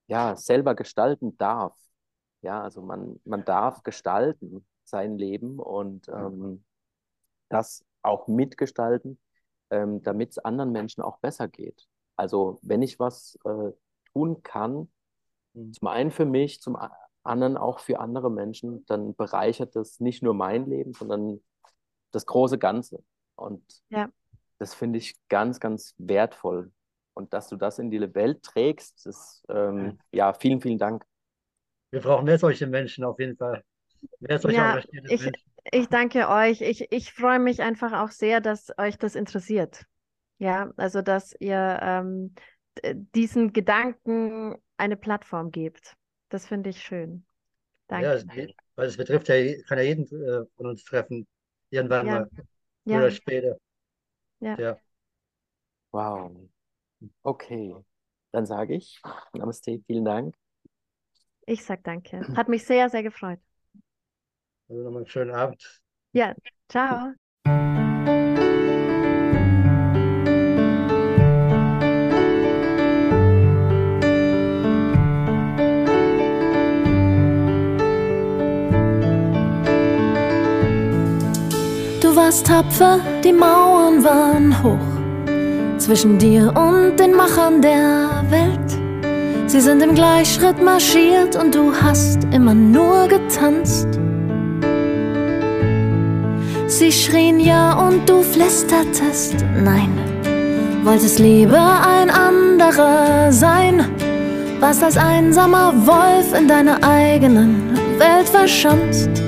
[0.07, 1.75] ja selber gestalten darf.
[2.41, 6.63] Ja, also man, man darf gestalten sein Leben und ähm,
[7.49, 9.19] das auch mitgestalten,
[9.69, 11.87] ähm, damit es anderen Menschen auch besser geht.
[12.15, 13.71] Also wenn ich was äh,
[14.13, 14.89] tun kann,
[15.53, 15.73] Mhm.
[15.73, 16.77] zum einen für mich, zum
[17.23, 21.41] anderen auch für andere Menschen, dann bereichert das nicht nur mein Leben, sondern
[22.11, 23.03] das große Ganze.
[23.35, 24.09] Und Ja.
[24.59, 26.71] Das finde ich ganz, ganz wertvoll.
[27.13, 31.03] Und dass du das in die Welt trägst, das, ähm, ja, vielen, vielen Dank.
[31.91, 33.63] Wir brauchen mehr solche Menschen auf jeden Fall.
[34.19, 35.31] Mehr solche Ja, ich- Menschen.
[35.71, 36.61] Ich danke euch.
[36.61, 39.83] Ich, ich freue mich einfach auch sehr, dass euch das interessiert.
[40.37, 42.35] Ja, also dass ihr ähm,
[43.15, 45.95] diesen Gedanken eine Plattform gebt.
[46.29, 47.25] Das finde ich schön.
[47.89, 48.25] Ja, Danke.
[48.27, 51.25] geht- weil es betrifft ja, kann ja jeden äh, von uns treffen.
[51.71, 52.13] Irgendwann Ja.
[52.19, 52.45] mal, früher
[52.85, 53.57] Ja, oder später.
[54.39, 54.59] Ja.
[54.59, 54.77] Ja.
[55.91, 56.49] Wow.
[57.23, 57.75] Okay.
[58.31, 59.01] Dann sage ich
[59.33, 60.35] Namaste, vielen Dank.
[61.45, 62.19] ich sag danke.
[62.37, 63.39] Hat mich sehr, sehr gefreut.
[64.69, 65.81] Also nochmal einen schönen Abend.
[66.11, 66.35] Ja,
[66.69, 67.13] ciao.
[82.27, 88.69] Warst tapfer, die Mauern waren hoch zwischen dir und den Machern der Welt.
[89.49, 93.87] Sie sind im Gleichschritt marschiert und du hast immer nur getanzt.
[96.67, 99.93] Sie schrien ja und du flüstertest nein.
[100.83, 103.85] Wolltest lieber ein anderer sein,
[104.59, 109.26] warst als einsamer Wolf in deiner eigenen Welt verschanzt.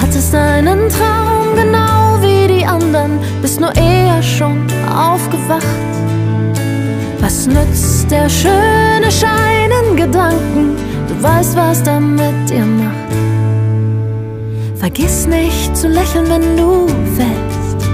[0.00, 5.66] Hattest einen Traum, genau wie die anderen, bist nur eher schon aufgewacht.
[7.20, 10.76] Was nützt der schöne Schein in Gedanken?
[11.08, 13.12] Du weißt, was damit ihr macht.
[14.76, 17.88] Vergiss nicht zu lächeln, wenn du fällst.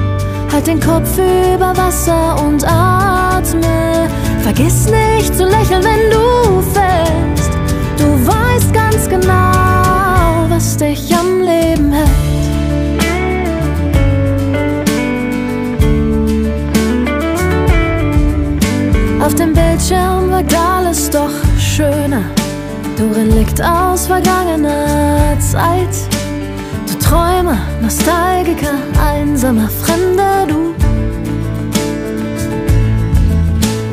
[0.50, 4.08] Halt den Kopf über Wasser und atme.
[4.42, 7.50] Vergiss nicht zu lächeln, wenn du fällst.
[7.98, 9.77] Du weißt ganz genau,
[10.58, 12.08] was dich am Leben hält.
[19.24, 21.30] Auf dem Bildschirm wirkt alles doch
[21.60, 22.24] schöner.
[22.96, 25.94] Du Relikt aus vergangener Zeit.
[26.88, 30.74] Du Träumer, Nostalgiker, einsamer Fremder, du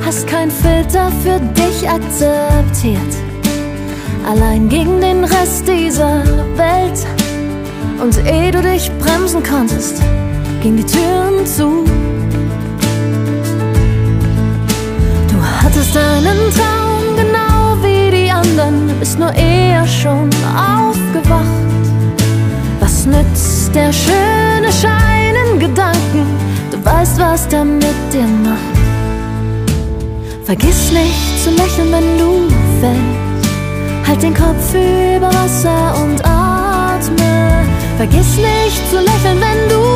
[0.03, 3.24] hast kein Filter für dich akzeptiert.
[4.25, 6.23] Allein gegen den Rest dieser
[6.57, 7.05] Welt.
[8.01, 10.01] Und ehe du dich bremsen konntest,
[10.63, 11.85] ging die Türen zu.
[15.29, 21.45] Du hattest einen Traum, genau wie die anderen, bist nur eher schon aufgewacht.
[22.79, 26.25] Was nützt der schöne Schein in Gedanken?
[26.71, 28.57] Du weißt, was der mit dir macht.
[30.45, 32.49] Vergiss nicht zu lächeln, wenn du
[32.81, 33.24] fällst.
[34.07, 37.65] Halt den Kopf über Wasser und atme.
[37.97, 39.94] Vergiss nicht zu lächeln, wenn du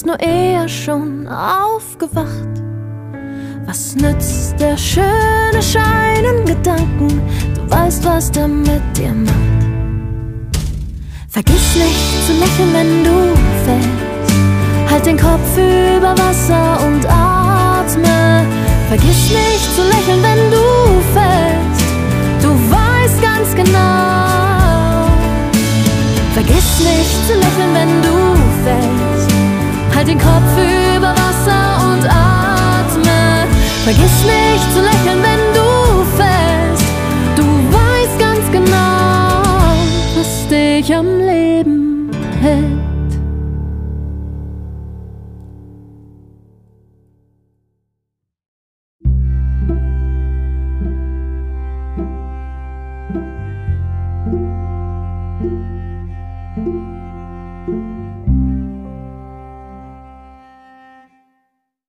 [0.00, 2.62] bist nur eher schon aufgewacht.
[3.66, 7.20] Was nützt der schöne Schein in Gedanken?
[7.54, 9.34] Du weißt, was der mit dir macht.
[11.28, 13.34] Vergiss nicht zu lächeln, wenn du
[13.66, 14.90] fällst.
[14.90, 18.46] Halt den Kopf über Wasser und atme.
[18.88, 20.64] Vergiss nicht zu lächeln, wenn du
[21.12, 21.84] fällst.
[22.42, 25.04] Du weißt ganz genau.
[26.32, 28.14] Vergiss nicht zu lächeln, wenn du
[28.64, 29.09] fällst.
[30.00, 30.56] Halt den Kopf
[30.96, 33.46] über Wasser und atme.
[33.84, 36.84] Vergiss nicht zu lächeln, wenn du fällst.
[37.36, 39.42] Du weißt ganz genau,
[40.16, 41.29] was dich am Leben.